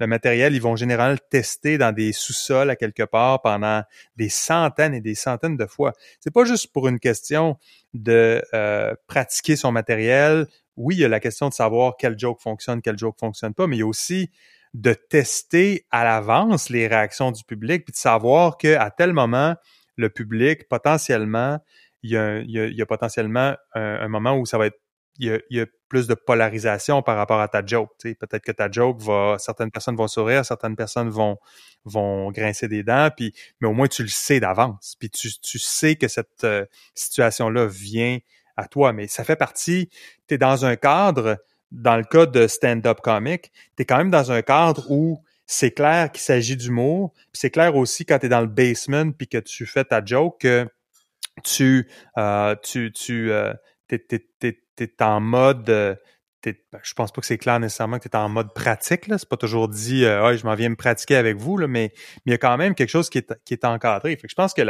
[0.02, 3.84] le matériel, ils vont généralement le tester dans des sous-sols à quelque part pendant
[4.16, 5.94] des centaines et des centaines de fois.
[6.20, 7.58] C'est pas juste pour une question
[7.94, 10.48] de euh, pratiquer son matériel.
[10.76, 13.68] Oui, il y a la question de savoir quel joke fonctionne, quel joke fonctionne pas,
[13.68, 14.32] mais il y a aussi
[14.74, 19.56] de tester à l'avance les réactions du public, puis de savoir qu'à tel moment,
[19.98, 21.60] le public, potentiellement,
[22.04, 24.80] il y a, il y a, potentiellement un, moment où ça va être
[25.22, 27.92] il y a, plus de polarisation par rapport à ta joke.
[28.02, 31.38] Peut-être que ta joke va, certaines personnes vont sourire, certaines personnes vont
[31.84, 35.60] vont grincer des dents, puis mais au moins tu le sais d'avance, puis tu, tu
[35.60, 36.66] sais que cette euh,
[36.96, 38.20] situation-là vient
[38.56, 39.90] à toi, mais ça fait partie.
[40.28, 41.38] Tu es dans un cadre,
[41.72, 45.72] dans le cas de stand-up comic, tu es quand même dans un cadre où c'est
[45.72, 49.28] clair qu'il s'agit d'humour, puis c'est clair aussi quand tu es dans le basement puis
[49.28, 50.68] que tu fais ta joke que
[51.44, 53.54] tu euh, tu tu euh,
[55.02, 55.96] en mode euh,
[56.44, 59.18] ben, je pense pas que c'est clair nécessairement que tu es en mode pratique là,
[59.18, 61.94] c'est pas toujours dit euh, je m'en viens me pratiquer avec vous là, mais
[62.26, 64.16] il y a quand même quelque chose qui est encadré.
[64.16, 64.64] Fait que je pense que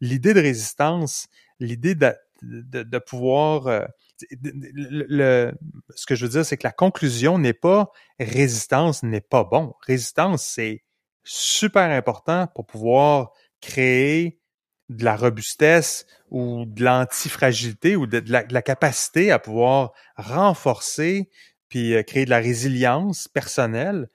[0.00, 1.28] l'idée de résistance,
[1.60, 3.84] l'idée de, pouvoir euh,
[4.20, 9.74] ce que je veux dire, c'est que la conclusion n'est pas résistance n'est pas bon.
[9.86, 10.82] Résistance, c'est
[11.22, 14.41] super important pour pouvoir créer
[14.96, 21.28] de la robustesse ou de l'antifragilité ou de, la, capacité à pouvoir renforcer
[21.68, 24.08] puis euh, créer de la résilience personnelle.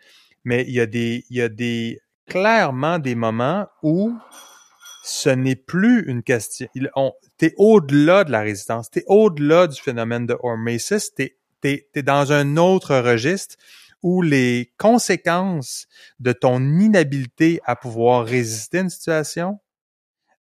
[0.43, 4.13] Mais il y a des, il y a des, clairement des moments où
[5.03, 6.67] ce n'est plus une question.
[7.38, 12.32] T'es au-delà de la résistance, t'es au-delà du phénomène de hormesis, t'es es, es dans
[12.32, 13.55] un autre registre
[14.03, 15.88] où les conséquences
[16.19, 19.59] de ton inhabilité à pouvoir résister à une situation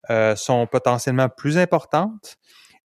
[0.09, 2.37] euh, sont potentiellement plus importantes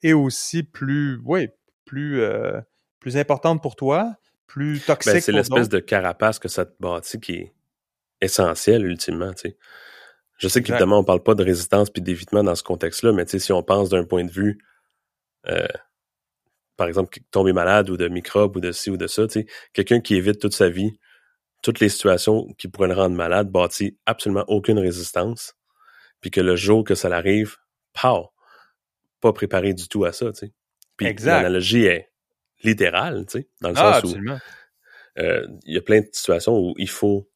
[0.02, 1.48] et aussi plus, oui,
[1.84, 2.60] plus, euh,
[3.00, 4.14] plus importantes pour toi,
[4.46, 5.22] plus ben, toxiques.
[5.22, 7.52] c'est l'espèce de carapace que ça te bâtit qui est
[8.20, 9.32] essentiel ultimement.
[9.34, 9.56] Tu sais.
[10.38, 13.32] Je sais qu'évidemment, on parle pas de résistance puis d'évitement dans ce contexte-là, mais tu
[13.32, 14.58] sais, si on pense d'un point de vue,
[15.48, 15.66] euh,
[16.76, 19.46] par exemple, tomber malade ou de microbes ou de ci ou de ça, tu sais,
[19.72, 20.98] quelqu'un qui évite toute sa vie
[21.62, 25.54] toutes les situations qui pourraient le rendre malade bâtit absolument aucune résistance
[26.22, 27.58] puis que le jour que ça l'arrive,
[27.92, 28.30] pow,
[29.20, 30.52] pas préparé du tout à ça, tu sais.
[30.96, 32.10] Puis l'analogie est
[32.62, 34.16] littérale, tu sais, dans le ah, sens où
[35.18, 37.28] euh, il y a plein de situations où il faut.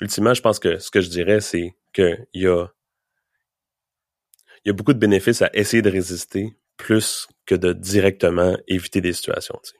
[0.00, 2.66] Ultimement, je pense que ce que je dirais, c'est qu'il y a
[4.64, 9.00] il y a beaucoup de bénéfices à essayer de résister plus que de directement éviter
[9.00, 9.58] des situations.
[9.64, 9.78] Tu sais.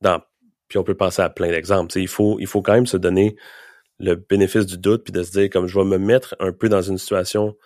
[0.00, 0.22] Dans,
[0.68, 1.90] puis on peut passer à plein d'exemples.
[1.92, 3.36] Tu sais, il faut il faut quand même se donner
[3.98, 6.68] le bénéfice du doute, puis de se dire comme je vais me mettre un peu
[6.68, 7.56] dans une situation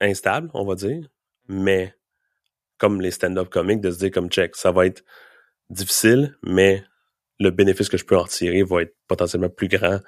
[0.00, 1.08] instable, on va dire,
[1.48, 1.94] mais
[2.78, 5.04] comme les stand-up comiques, de se dire comme check, ça va être
[5.70, 6.84] difficile, mais
[7.38, 10.00] le bénéfice que je peux en retirer va être potentiellement plus grand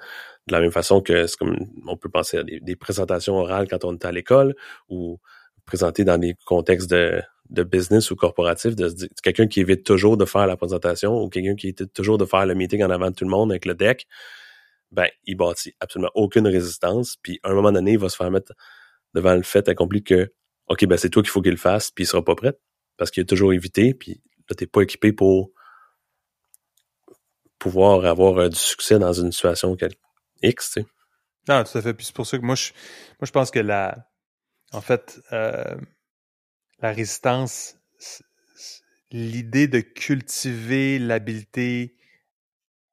[0.47, 1.55] de la même façon que c'est comme
[1.85, 4.55] on peut penser à des, des, présentations orales quand on est à l'école
[4.89, 5.19] ou
[5.69, 8.89] présenter dans des contextes de business ou corporatif, de
[9.21, 12.47] quelqu'un qui évite toujours de faire la présentation ou quelqu'un qui évite toujours de faire
[12.47, 14.07] le meeting en avant de tout le monde avec le deck,
[14.91, 17.17] ben, il bâtit absolument aucune résistance.
[17.21, 18.53] Puis, à un moment donné, il va se faire mettre
[19.13, 20.33] devant le fait accompli que,
[20.67, 22.57] OK, ben, c'est toi qu'il faut qu'il le fasse, puis il sera pas prêt
[22.97, 25.51] parce qu'il a toujours évité, puis là, t'es pas équipé pour
[27.59, 29.77] pouvoir avoir euh, du succès dans une situation
[30.41, 30.87] X, tu sais.
[31.47, 31.93] Non, tout à fait.
[31.93, 32.71] Puis c'est pour ça que moi, je,
[33.19, 34.08] moi, je pense que la,
[34.71, 35.75] en fait, euh,
[36.81, 37.75] la résistance,
[39.11, 41.95] l'idée de cultiver l'habileté,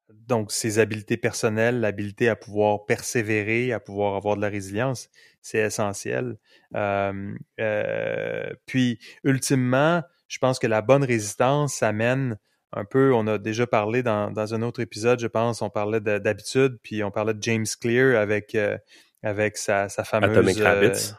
[0.09, 5.09] donc ses habiletés personnelles, l'habileté à pouvoir persévérer, à pouvoir avoir de la résilience,
[5.41, 6.39] c'est essentiel.
[6.74, 12.39] Euh, euh, puis, ultimement, je pense que la bonne résistance amène
[12.72, 16.01] un peu, on a déjà parlé dans, dans un autre épisode, je pense, on parlait
[16.01, 18.77] d'habitude, puis on parlait de James Clear avec, euh,
[19.22, 20.37] avec sa, sa fameuse...
[20.37, 21.12] Atomic Habits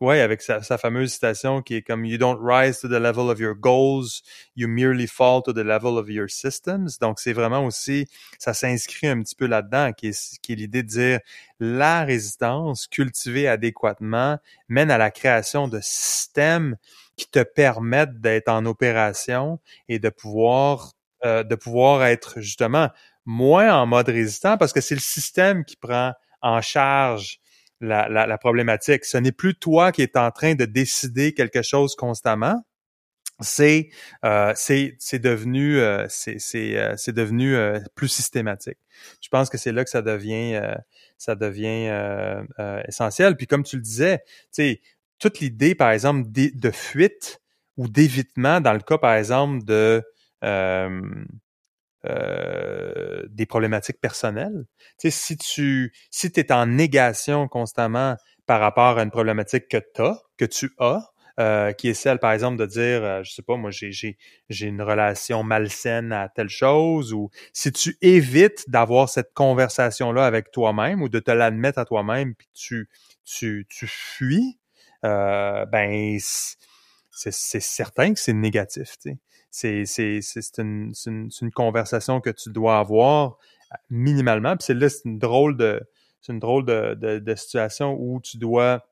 [0.00, 3.38] Ouais, avec sa, fameuse citation qui est comme You don't rise to the level of
[3.38, 4.22] your goals,
[4.56, 6.98] you merely fall to the level of your systems.
[6.98, 8.06] Donc, c'est vraiment aussi,
[8.38, 11.20] ça s'inscrit un petit peu là-dedans, qui est, qui est l'idée de dire
[11.60, 14.38] la résistance cultivée adéquatement
[14.68, 16.76] mène à la création de systèmes
[17.16, 20.92] qui te permettent d'être en opération et de pouvoir,
[21.26, 22.88] euh, de pouvoir être justement
[23.26, 27.41] moins en mode résistant parce que c'est le système qui prend en charge
[27.82, 29.04] la, la, problématique.
[29.04, 32.64] Ce n'est plus toi qui es en train de décider quelque chose constamment.
[33.40, 33.88] C'est
[34.24, 38.78] euh, c'est devenu euh, c'est euh, devenu euh, plus systématique.
[39.20, 40.60] Je pense que c'est là que ça devient
[41.18, 41.90] ça devient
[42.86, 43.36] essentiel.
[43.36, 44.80] Puis comme tu le disais, tu sais
[45.18, 47.40] toute l'idée par exemple de, fuite
[47.76, 50.02] ou d'évitement dans le cas par exemple de
[52.04, 54.64] euh, des problématiques personnelles.
[54.98, 59.76] Tu sais, si tu si es en négation constamment par rapport à une problématique que
[59.76, 63.30] tu as, que tu as, euh, qui est celle, par exemple, de dire, euh, je
[63.30, 64.18] sais pas, moi, j'ai,
[64.50, 71.02] une relation malsaine à telle chose, ou si tu évites d'avoir cette conversation-là avec toi-même
[71.02, 72.88] ou de te l'admettre à toi-même, puis tu,
[73.24, 74.58] tu, tu fuis,
[75.04, 76.18] ben,
[77.12, 78.96] c'est certain que c'est négatif.
[79.52, 79.84] C'est
[80.58, 83.36] une, une, une conversation que tu dois avoir
[83.90, 84.56] minimalement.
[84.56, 85.80] Puis c'est là, c'est une drôle de
[86.22, 88.86] c'est une drôle de, de, de, situation où tu dois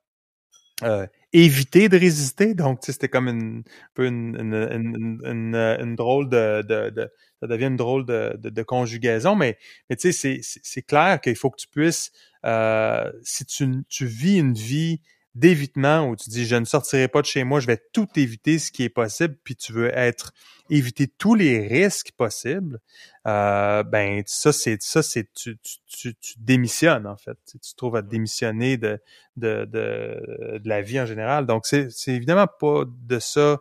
[0.83, 2.55] euh, éviter de résister.
[2.55, 7.09] Donc, c'était comme une, un peu une, une, une, une drôle de, de,
[7.41, 9.59] ça devient une drôle de, de, conjugaison, mais,
[9.89, 12.11] mais tu sais, c'est clair qu'il faut que tu puisses,
[12.45, 15.01] euh, si tu, tu vis une vie
[15.35, 18.59] d'évitement où tu dis je ne sortirai pas de chez moi, je vais tout éviter
[18.59, 20.33] ce qui est possible, puis tu veux être
[20.71, 22.81] éviter tous les risques possibles,
[23.27, 27.97] euh, ben ça c'est ça c'est tu, tu, tu, démissionnes en fait, tu, te trouves
[27.97, 29.01] à démissionner de
[29.37, 31.47] de, de, de la vie en général.
[31.47, 33.59] Donc c'est c'est évidemment pas de ça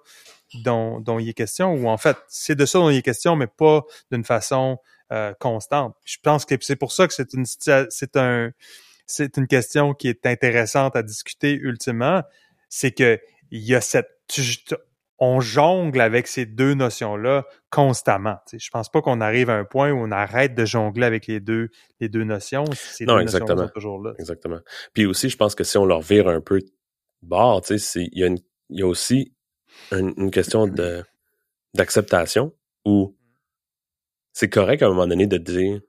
[0.63, 3.35] dont, dont il est question, ou en fait c'est de ça dont il est question,
[3.35, 4.79] mais pas d'une façon
[5.11, 5.95] euh, constante.
[6.05, 8.51] Je pense que c'est pour ça que c'est une c'est un
[9.09, 12.21] c'est une question qui est intéressante à discuter ultimement,
[12.69, 13.19] c'est que
[13.51, 14.07] il y a cette
[15.21, 18.37] on jongle avec ces deux notions-là constamment.
[18.51, 21.27] Je je pense pas qu'on arrive à un point où on arrête de jongler avec
[21.27, 22.63] les deux les deux notions.
[22.73, 23.55] Ces non, deux exactement.
[23.55, 24.13] Notions sont toujours là.
[24.19, 24.59] Exactement.
[24.93, 26.61] Puis aussi, je pense que si on leur vire un peu
[27.21, 28.29] bord, il y, a
[28.69, 29.33] y a aussi
[29.91, 31.03] une, question de
[31.73, 32.53] d'acceptation
[32.85, 33.17] où
[34.31, 35.81] c'est correct à un moment donné de dire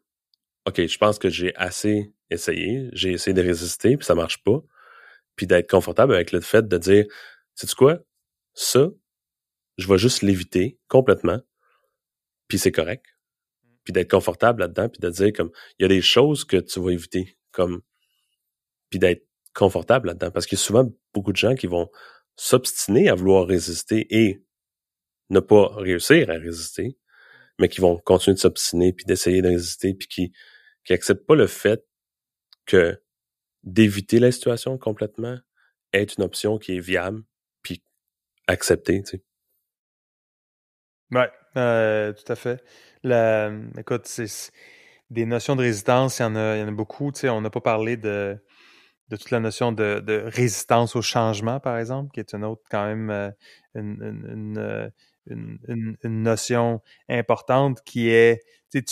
[0.66, 4.60] OK, je pense que j'ai assez essayé, j'ai essayé de résister, puis ça marche pas.
[5.36, 7.06] Puis d'être confortable avec le fait de dire,
[7.54, 7.98] sais-tu quoi?
[8.54, 8.88] Ça,
[9.78, 11.40] je vais juste l'éviter complètement,
[12.48, 13.06] puis c'est correct.
[13.84, 16.80] Puis d'être confortable là-dedans, puis de dire comme, il y a des choses que tu
[16.80, 17.80] vas éviter, comme,
[18.90, 20.30] puis d'être confortable là-dedans.
[20.30, 21.88] Parce qu'il y a souvent beaucoup de gens qui vont
[22.36, 24.42] s'obstiner à vouloir résister et
[25.30, 26.98] ne pas réussir à résister,
[27.58, 30.32] mais qui vont continuer de s'obstiner, puis d'essayer de résister, puis qui,
[30.84, 31.84] qui acceptent pas le fait
[32.70, 33.00] que
[33.62, 35.38] d'éviter la situation complètement
[35.92, 37.22] est une option qui est viable
[37.62, 37.82] puis
[38.46, 39.22] acceptée, tu sais.
[41.12, 42.62] Ouais, euh, tout à fait.
[43.02, 44.52] La, écoute, c'est
[45.10, 47.10] des notions de résistance, il y en a, il y en a beaucoup.
[47.10, 48.38] Tu sais, on n'a pas parlé de,
[49.08, 52.62] de toute la notion de, de, résistance au changement, par exemple, qui est une autre
[52.70, 53.30] quand même euh,
[53.74, 54.88] une, euh,
[55.30, 58.82] une, une, une, notion importante qui est tu,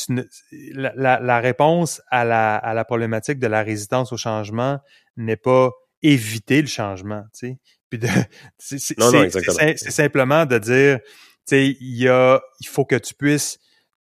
[0.74, 4.80] la, la, la, réponse à la, à la problématique de la résistance au changement
[5.16, 5.70] n'est pas
[6.02, 7.22] éviter le changement.
[7.32, 7.58] Tu sais.
[7.90, 8.08] Puis de,
[8.58, 11.06] c'est, c'est, simplement de dire, tu
[11.46, 13.58] sais, il y a, il faut que tu puisses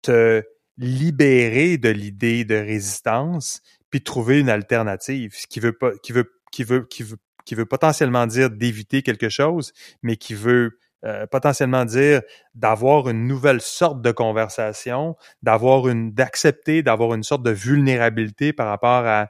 [0.02, 0.42] te
[0.76, 3.60] libérer de l'idée de résistance,
[3.90, 7.54] puis trouver une alternative, ce qui veut pas, qui veut, qui veut, qui veut, qui
[7.54, 9.72] veut potentiellement dire d'éviter quelque chose,
[10.02, 12.22] mais qui veut euh, potentiellement dire
[12.54, 18.66] d'avoir une nouvelle sorte de conversation, d'avoir une, d'accepter d'avoir une sorte de vulnérabilité par
[18.66, 19.28] rapport à,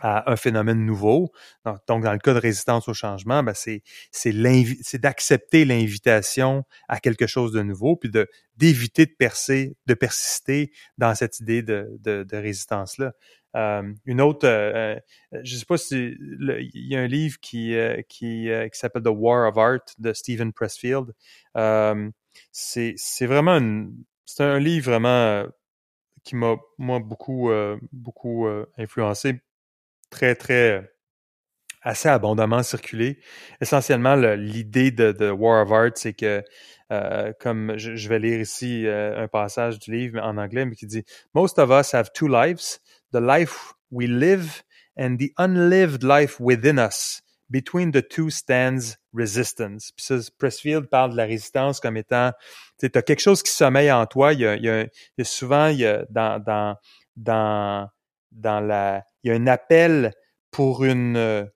[0.00, 1.30] un phénomène nouveau.
[1.86, 7.26] Donc, dans le cas de résistance au changement, ben c'est c'est d'accepter l'invitation à quelque
[7.26, 12.24] chose de nouveau, puis de d'éviter de percer, de persister dans cette idée de, de,
[12.24, 13.06] de résistance là.
[13.06, 13.10] Euh,
[13.54, 14.96] une autre, euh,
[15.32, 17.74] euh, je sais pas si il y a un livre qui
[18.08, 21.12] qui, qui s'appelle The War of Art de Stephen Pressfield.
[22.52, 23.86] c'est vraiment
[24.24, 25.46] c'est un livre vraiment
[26.24, 27.50] qui m'a moi beaucoup
[27.92, 29.40] beaucoup influencé,
[30.10, 30.90] très très
[31.82, 33.20] assez abondamment circulé.
[33.60, 36.42] Essentiellement, l'idée de, de, War of Art, c'est que,
[37.40, 41.04] comme je, je, vais lire ici un passage du livre en anglais, mais qui dit
[41.34, 42.80] Most of us have two lives
[43.12, 44.62] the life we live
[44.96, 47.20] and the unlived life within us.
[47.50, 49.92] Between the two stands resistance.
[49.92, 52.32] Puis ça, Pressfield parle de la résistance comme étant,
[52.80, 54.32] tu as quelque chose qui sommeille en toi.
[54.32, 56.76] Il y a, il y a, il y a souvent, il y a dans, dans,
[57.16, 57.88] dans,
[58.32, 60.12] dans la, il y a un appel
[60.50, 61.48] pour une,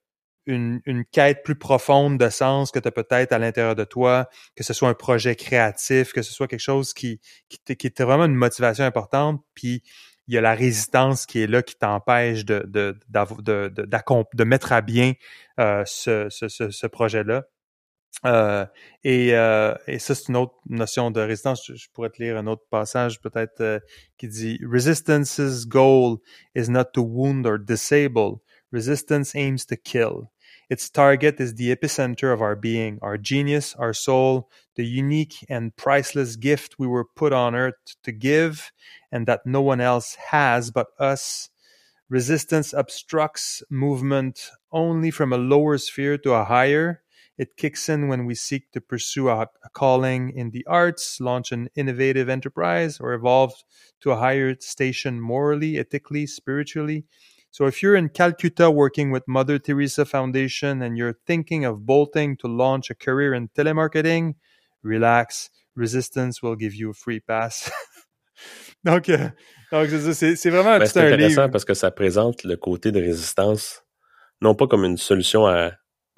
[0.46, 4.28] une, une, quête plus profonde de sens que tu as peut-être à l'intérieur de toi,
[4.56, 8.04] que ce soit un projet créatif, que ce soit quelque chose qui, qui, qui était
[8.04, 9.82] vraiment une motivation importante, puis
[10.28, 13.68] il y a la résistance qui est là qui t'empêche de, de, de,
[14.34, 15.14] de, mettre à bien
[15.58, 17.44] euh, ce, ce, ce, projet-là.
[18.26, 18.66] Euh,
[19.04, 21.64] et, euh, et ça, c'est une autre notion de résistance.
[21.66, 23.80] Je, pourrais te lire un autre passage peut-être euh,
[24.18, 26.18] qui dit Resistance's goal
[26.54, 28.40] is not to wound or disable.
[28.70, 30.28] Resistance aims to kill.
[30.70, 35.74] Its target is the epicenter of our being, our genius, our soul, the unique and
[35.76, 38.70] priceless gift we were put on earth to give
[39.10, 41.48] and that no one else has but us.
[42.10, 47.02] Resistance obstructs movement only from a lower sphere to a higher.
[47.38, 51.52] It kicks in when we seek to pursue a, a, calling in the arts, launch
[51.52, 53.52] an innovative enterprise, or evolve
[54.00, 57.04] to a higher station morally, ethically, spiritually.
[57.50, 62.36] So if you're in Calcutta working with Mother Teresa Foundation and you're thinking of bolting
[62.38, 64.34] to launch a career in telemarketing,
[64.82, 65.50] relax.
[65.74, 67.70] Resistance will give you a free pass.
[68.84, 69.30] donc, euh,
[69.72, 71.50] donc c'est, vraiment Ben, c'est un intéressant livre.
[71.52, 73.84] parce que ça présente le côté de résistance,
[74.42, 75.72] non pas comme une solution à,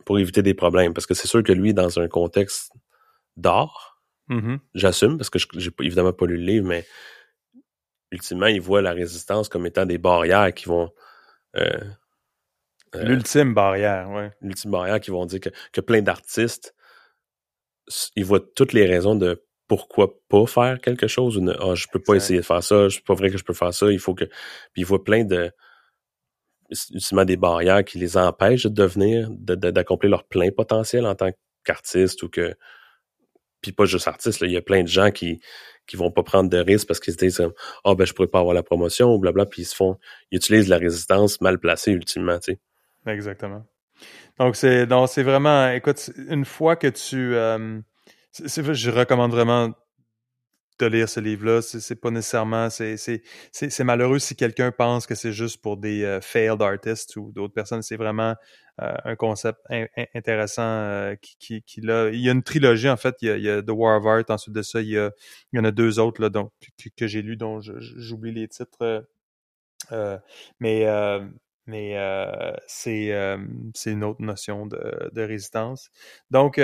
[0.06, 2.72] pour éviter des problèmes, parce que c'est sûr que lui, dans un contexte
[3.36, 4.60] d'art, Mhm.
[4.74, 6.86] j'assume, parce que je- j'ai évidemment pas lu le livre, mais
[8.12, 10.90] ultimement, il voit la résistance comme étant des barrières qui vont...
[11.56, 11.80] Euh,
[12.94, 14.30] euh, L'ultime barrière, ouais.
[14.40, 16.74] l'ultime barrière qui vont dire que, que plein d'artistes,
[18.16, 21.86] ils voient toutes les raisons de pourquoi pas faire quelque chose ou ne, ah, je
[21.92, 22.24] peux pas Exact.
[22.24, 24.24] essayer de faire ça, c'est pas vrai que je peux faire ça, il faut que,
[24.24, 25.52] puis ils voient plein de,
[26.92, 31.14] ultimement des barrières qui les empêchent de devenir, de- de- d'accomplir leur plein potentiel en
[31.14, 31.30] tant
[31.64, 32.54] qu'artiste ou que,
[33.60, 35.40] puis pas juste artiste, là, il y a plein de gens qui,
[35.86, 37.42] qui vont pas prendre de risques parce qu'ils se disent,
[37.84, 39.98] ah, ben, je pourrais pas avoir la promotion ou blabla, puis ils se font,
[40.30, 42.60] ils utilisent la résistance mal placée ultimement, tu sais.
[43.06, 43.64] Exactement.
[44.38, 47.80] Donc c'est donc c'est vraiment écoute une fois que tu euh,
[48.32, 49.72] je recommande vraiment
[50.84, 51.62] de lire ce livre-là.
[51.62, 56.62] C'est pas nécessairement c'est malheureux si quelqu'un pense que c'est juste pour des euh, failed
[56.62, 57.82] artists ou d'autres personnes.
[57.82, 58.34] C'est vraiment
[58.82, 62.42] euh, un concept in- in- intéressant euh, qui qui qui là il y a une
[62.42, 63.16] trilogie en fait.
[63.22, 64.24] Il y a, il y a The War of Art.
[64.28, 65.10] Ensuite de ça il y a
[65.52, 66.52] il y en a deux autres là donc
[66.82, 68.78] que, que j'ai lu dont j'oublie les titres.
[68.82, 69.00] euh,
[69.92, 70.18] euh,
[70.60, 70.86] mais
[71.66, 71.96] mais
[72.66, 75.90] c'est une autre notion de, de résistance.
[76.30, 76.58] Donc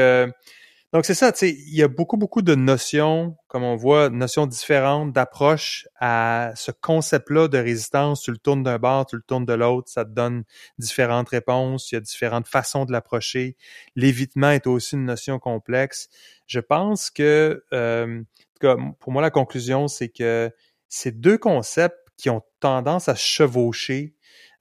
[0.93, 4.09] donc c'est ça, tu sais, il y a beaucoup beaucoup de notions, comme on voit,
[4.09, 8.23] notions différentes d'approche à ce concept-là de résistance.
[8.23, 10.45] Tu le tournes d'un bord, tu le tournes de l'autre, ça te donne
[10.79, 11.91] différentes réponses.
[11.91, 13.57] Il y a différentes façons de l'approcher.
[13.97, 16.09] L'évitement est aussi une notion complexe.
[16.47, 18.23] Je pense que, euh,
[19.01, 20.51] pour moi, la conclusion, c'est que
[20.89, 24.15] ces deux concepts qui ont tendance à chevaucher.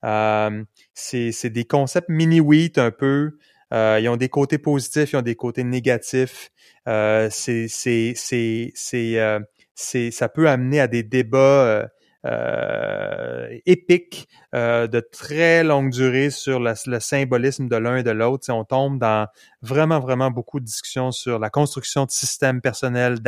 [0.04, 0.64] Euh,
[0.94, 3.38] c'est c'est des concepts mini-wheat un peu.
[3.72, 6.50] Euh, ils ont des côtés positifs, ils ont des côtés négatifs.
[6.88, 9.40] Euh, c'est c'est c'est c'est euh,
[9.74, 11.86] c'est ça peut amener à des débats euh,
[12.26, 18.50] euh, épiques de très longue durée sur le symbolisme de l'un et de l'autre.
[18.50, 19.28] On tombe dans
[19.62, 23.18] vraiment vraiment beaucoup de discussions sur la construction de systèmes personnels,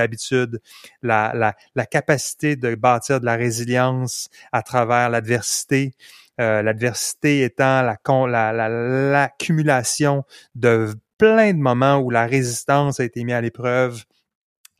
[1.02, 5.92] la la capacité de bâtir de la résilience à travers l'adversité.
[6.40, 10.24] Euh, l'adversité étant la con- la- la- l'accumulation
[10.54, 14.04] de plein de moments où la résistance a été mise à l'épreuve,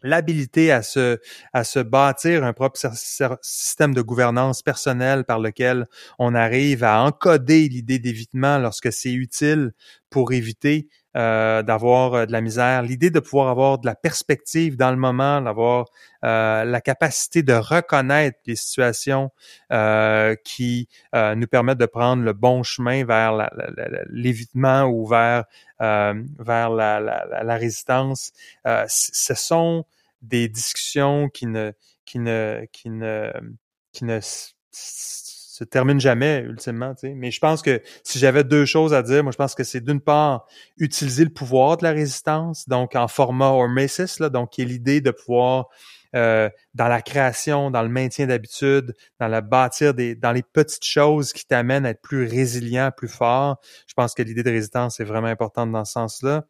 [0.05, 1.19] l'habilité à se
[1.53, 2.79] à se bâtir un propre
[3.43, 5.87] système de gouvernance personnelle par lequel
[6.21, 9.73] on arrive à encoder l'idée d'évitement lorsque c'est utile
[10.11, 14.77] pour éviter euh, d'avoir euh, de la misère, l'idée de pouvoir avoir de la perspective
[14.77, 15.87] dans le moment, d'avoir
[16.25, 19.31] euh, la capacité de reconnaître les situations
[19.73, 23.49] euh, qui euh, nous permettent de prendre le bon chemin vers
[24.11, 25.45] l'évitement ou vers
[25.81, 28.33] vers la, la- la- résistance.
[28.89, 29.85] Ce sont
[30.23, 31.73] des discussions qui ne
[32.05, 33.33] qui ne qui ne
[33.93, 34.21] qui ne
[35.59, 36.95] se terminent jamais ultimement.
[36.95, 37.15] Tu sais.
[37.15, 39.81] Mais je pense que si j'avais deux choses à dire, moi je pense que c'est
[39.81, 40.47] d'une part
[40.77, 45.01] utiliser le pouvoir de la résistance, donc en format hormesis, là, donc qui est l'idée
[45.01, 45.67] de pouvoir
[46.15, 50.85] euh, dans la création, dans le maintien d'habitude, dans la bâtir des, dans les petites
[50.85, 53.57] choses qui t'amènent à être plus résilient, plus fort.
[53.89, 56.45] Je pense que l'idée de résistance est vraiment importante dans ce sens-là.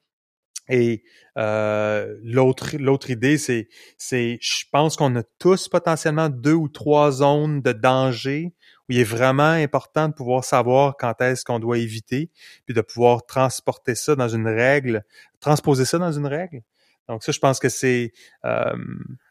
[0.69, 1.03] Et
[1.37, 7.11] euh, l'autre l'autre idée, c'est c'est je pense qu'on a tous potentiellement deux ou trois
[7.11, 8.55] zones de danger
[8.89, 12.31] où il est vraiment important de pouvoir savoir quand est-ce qu'on doit éviter,
[12.67, 15.05] puis de pouvoir transporter ça dans une règle,
[15.41, 16.63] transposer ça dans une règle.
[17.09, 18.13] Donc ça, je pense que c'est
[18.45, 18.75] euh,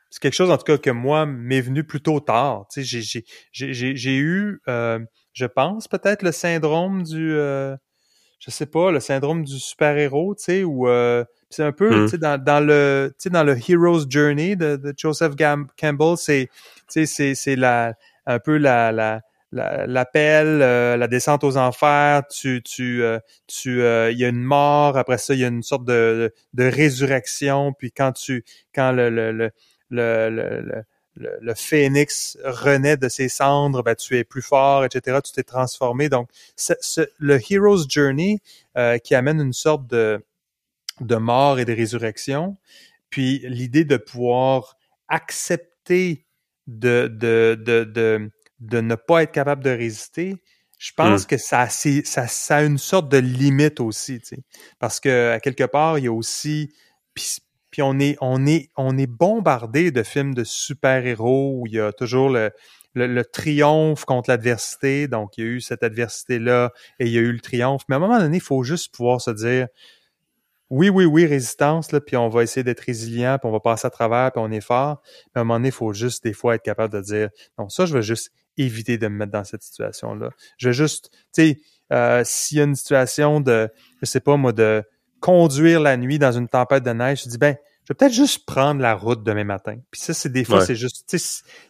[0.09, 2.65] c'est quelque chose en tout cas que moi m'est venu plutôt tard.
[2.71, 4.99] Tu sais, j'ai j'ai j'ai eu, euh,
[5.33, 7.75] je pense peut-être le syndrome du euh,
[8.39, 12.05] je sais pas, le syndrome du super-héros, tu sais, où euh, c'est un peu, Mm.
[12.05, 15.67] tu sais, dans, dans le, tu sais, dans le Hero's Journey de, de Joseph Gam-
[15.79, 17.93] Campbell, c'est, tu sais, c'est, c'est la,
[18.25, 19.21] un peu la, la,
[19.51, 23.17] la- l'appel, euh, la descente aux enfers, tu, tu, euh,
[23.47, 26.33] tu, euh, il y a une mort, après ça, il y a une sorte de,
[26.53, 28.43] de résurrection, puis quand tu,
[28.75, 29.51] quand le, le, le,
[29.89, 30.83] le, le,
[31.41, 35.21] le- phénix renaît de ses cendres, ben, tu es plus fort, etc.
[35.23, 36.09] Tu t'es transformé.
[36.09, 38.39] Donc, ce- ce- le Hero's Journey
[38.77, 40.23] euh, qui amène une sorte de,
[41.01, 42.57] de mort et de résurrection,
[43.09, 46.25] puis l'idée de pouvoir accepter
[46.67, 50.35] de, de, de, de, de ne pas être capable de résister,
[50.79, 54.39] je pense que ça, ça, ça a une sorte de limite aussi, tu sais.
[54.79, 56.71] Parce que à quelque part, il y a aussi
[57.13, 57.37] puis,
[57.71, 61.79] puis on est on est on est bombardé de films de super-héros où il y
[61.79, 62.51] a toujours le,
[62.93, 65.07] le, triomphe contre l'adversité.
[65.07, 67.83] Donc, il y a eu cette adversité-là et il y a eu le triomphe.
[67.87, 69.67] Mais à un moment donné, il faut juste pouvoir se dire,
[70.69, 73.87] oui, oui, oui, résistance, là, puis on va essayer d'être résilient, puis on va passer
[73.87, 75.01] à travers, puis on est fort.
[75.27, 77.69] Mais à un moment donné, il faut juste des fois être capable de dire, non,
[77.69, 80.31] ça, je vais juste éviter de me mettre dans cette situation-là.
[80.57, 81.61] Je vais juste, tu sais,
[81.93, 83.69] euh, s'il y a une situation de,
[84.01, 84.83] je sais pas moi, de
[85.19, 88.45] conduire la nuit dans une tempête de neige, je dis, ben, je vais peut-être juste
[88.45, 89.77] prendre la route demain matin.
[89.91, 91.05] Puis ça, c'est des fois, c'est juste,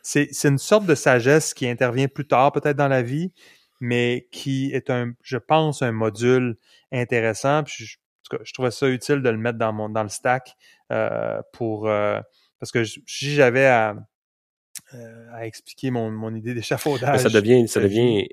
[0.02, 3.32] c'est, c'est une sorte de sagesse qui intervient plus tard peut-être dans la vie,
[3.80, 6.58] mais qui est un, je pense, un module
[6.92, 7.64] intéressant.
[7.64, 7.98] Puis je,
[8.44, 10.56] je trouvais ça utile de le mettre dans mon dans le stack
[10.92, 12.20] euh, pour euh,
[12.60, 13.96] parce que si j'avais à,
[14.94, 17.20] euh, à expliquer mon, mon idée d'échafaudage.
[17.20, 18.28] Ça devient, ça devient,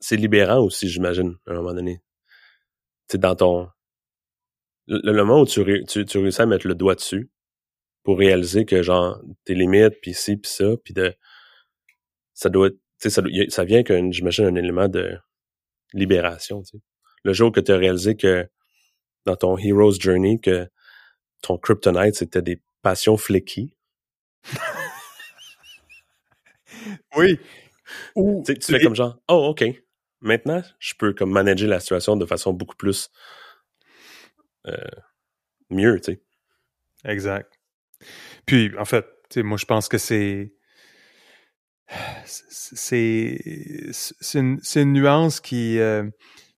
[0.00, 2.00] c'est libérant aussi, j'imagine, à un moment donné.
[3.08, 3.68] Tu dans ton,
[4.86, 7.30] le, moment où tu, tu, tu, réussis à mettre le doigt dessus
[8.02, 11.14] pour réaliser que genre tes limites puis ci puis ça puis de
[12.34, 15.18] ça doit tu sais ça, ça vient qu'un j'imagine un élément de
[15.92, 16.82] libération tu sais.
[17.24, 18.46] Le jour que tu as réalisé que
[19.24, 20.68] dans ton hero's journey que
[21.42, 23.74] ton kryptonite c'était des passions fléquies.
[27.16, 27.38] Oui.
[28.14, 29.64] Ou tu fais comme genre oh ok
[30.24, 33.10] maintenant je peux comme manager la situation de façon beaucoup plus
[34.66, 34.74] euh,
[35.70, 36.22] mieux, tu sais.
[37.04, 37.60] Exact.
[38.46, 39.06] Puis, en fait,
[39.36, 40.54] moi, je pense que c'est
[42.24, 43.38] c'est
[43.92, 46.04] c'est une, une, nuance qui euh,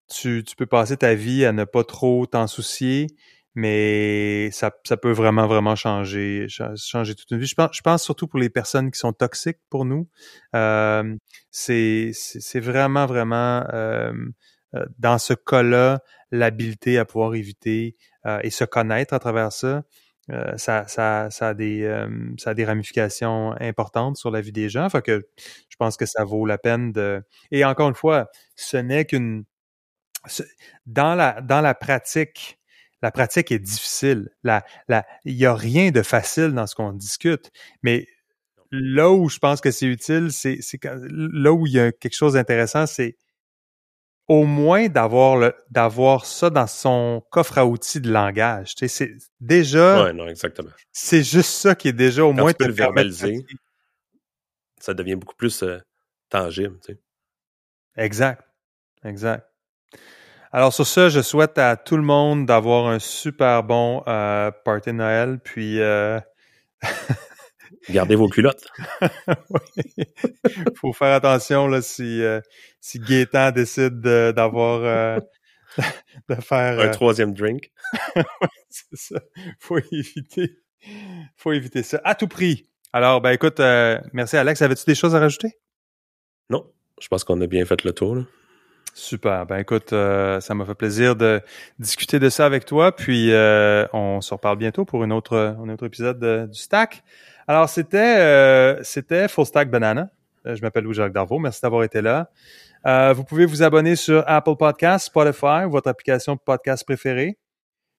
[0.08, 3.08] tu, tu peux passer ta vie à ne pas trop t'en soucier,
[3.56, 6.46] mais ça, ça peut vraiment, vraiment changer,
[6.76, 7.46] changer toute une vie.
[7.46, 10.08] Je pense, je pense surtout pour les personnes qui sont toxiques pour nous.
[10.54, 11.16] Euh,
[11.50, 12.12] c'est
[12.56, 14.12] vraiment, vraiment euh,
[14.74, 16.00] euh, dans ce cas-là,
[16.30, 17.96] l'habileté à pouvoir éviter
[18.26, 19.84] euh, et se connaître à travers ça,
[20.30, 21.88] euh, ça, ça, ça, a des,
[22.38, 24.88] ça a des ramifications importantes sur la vie des gens.
[24.90, 25.26] Fait que
[25.70, 27.22] je pense que ça vaut la peine de.
[27.52, 29.44] Et encore une fois, ce n'est qu'une.
[30.86, 32.58] Dans la, dans la pratique,
[33.02, 34.30] la pratique est difficile.
[34.42, 37.50] La, la, il n'y a rien de facile dans ce qu'on discute.
[37.82, 38.06] Mais
[38.70, 42.34] là où je pense que c'est utile, c'est, là où il y a quelque chose
[42.34, 43.16] d'intéressant, c'est
[44.28, 48.74] au moins d'avoir ça dans son coffre à outils de langage.
[48.74, 50.04] Tu sais, c'est déjà.
[50.04, 50.70] Ouais, non, exactement.
[50.92, 52.50] C'est juste ça qui est déjà au moins.
[52.50, 53.46] Tu peux le verbaliser.
[54.80, 55.78] Ça devient beaucoup plus euh,
[56.28, 56.78] tangible.
[56.84, 57.00] Tu sais.
[57.96, 58.42] Exact,
[59.04, 59.48] exact.
[60.56, 64.88] Alors sur ça, je souhaite à tout le monde d'avoir un super bon euh, party
[64.88, 65.82] de Noël, puis.
[65.82, 66.18] Euh...
[67.90, 68.66] Gardez vos culottes.
[69.50, 70.04] oui.
[70.76, 72.40] Faut faire attention là si euh,
[72.80, 75.20] si Gaétan décide d'avoir euh,
[76.30, 77.70] de, faire un euh, troisième drink.
[78.70, 79.20] c'est ça.
[79.60, 80.56] Faut éviter.
[81.36, 82.66] Faut éviter ça à tout prix.
[82.94, 83.60] Alors ben écoute,
[84.14, 84.62] merci Alex.
[84.62, 85.58] Avais-tu des choses à rajouter?
[86.48, 86.64] Non,
[86.98, 88.14] je pense qu'on a bien fait le tour.
[88.14, 88.22] Là.
[88.98, 89.44] Super.
[89.44, 91.42] Ben écoute, ça m'a fait plaisir de
[91.78, 92.96] discuter de ça avec toi.
[92.96, 93.30] Puis
[93.92, 97.02] on se reparle bientôt pour une autre, un autre épisode du Stack.
[97.48, 100.10] Alors, c'était euh, c'était Full Stack Banana.
[100.46, 101.38] Euh, je m'appelle Louis-Jacques Darvaux.
[101.38, 102.30] Merci d'avoir été là.
[102.86, 107.38] Euh, vous pouvez vous abonner sur Apple Podcasts, Spotify, votre application podcast préférée.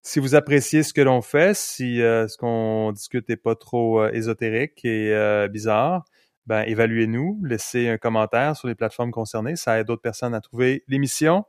[0.01, 4.05] Si vous appréciez ce que l'on fait, si euh, ce qu'on discute n'est pas trop
[4.07, 6.03] ésotérique et bizarre,
[6.47, 9.55] ben évaluez-nous, laissez un commentaire sur les plateformes concernées.
[9.55, 11.43] Ça aide d'autres personnes à trouver l'émission.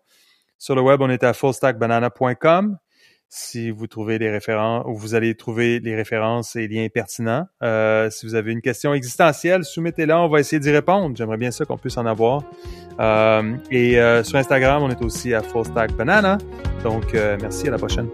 [0.59, 2.78] Sur le web, on est à fullstackbanana.com
[3.30, 7.46] si vous trouvez des références ou vous allez trouver les références et liens pertinents.
[7.62, 11.14] Euh, si vous avez une question existentielle, soumettez-la, on va essayer d'y répondre.
[11.16, 12.42] J'aimerais bien ça qu'on puisse en avoir.
[13.01, 16.38] Euh, et euh, sur Instagram, on est aussi à Full Stack Banana.
[16.82, 18.09] Donc, merci, à la prochaine.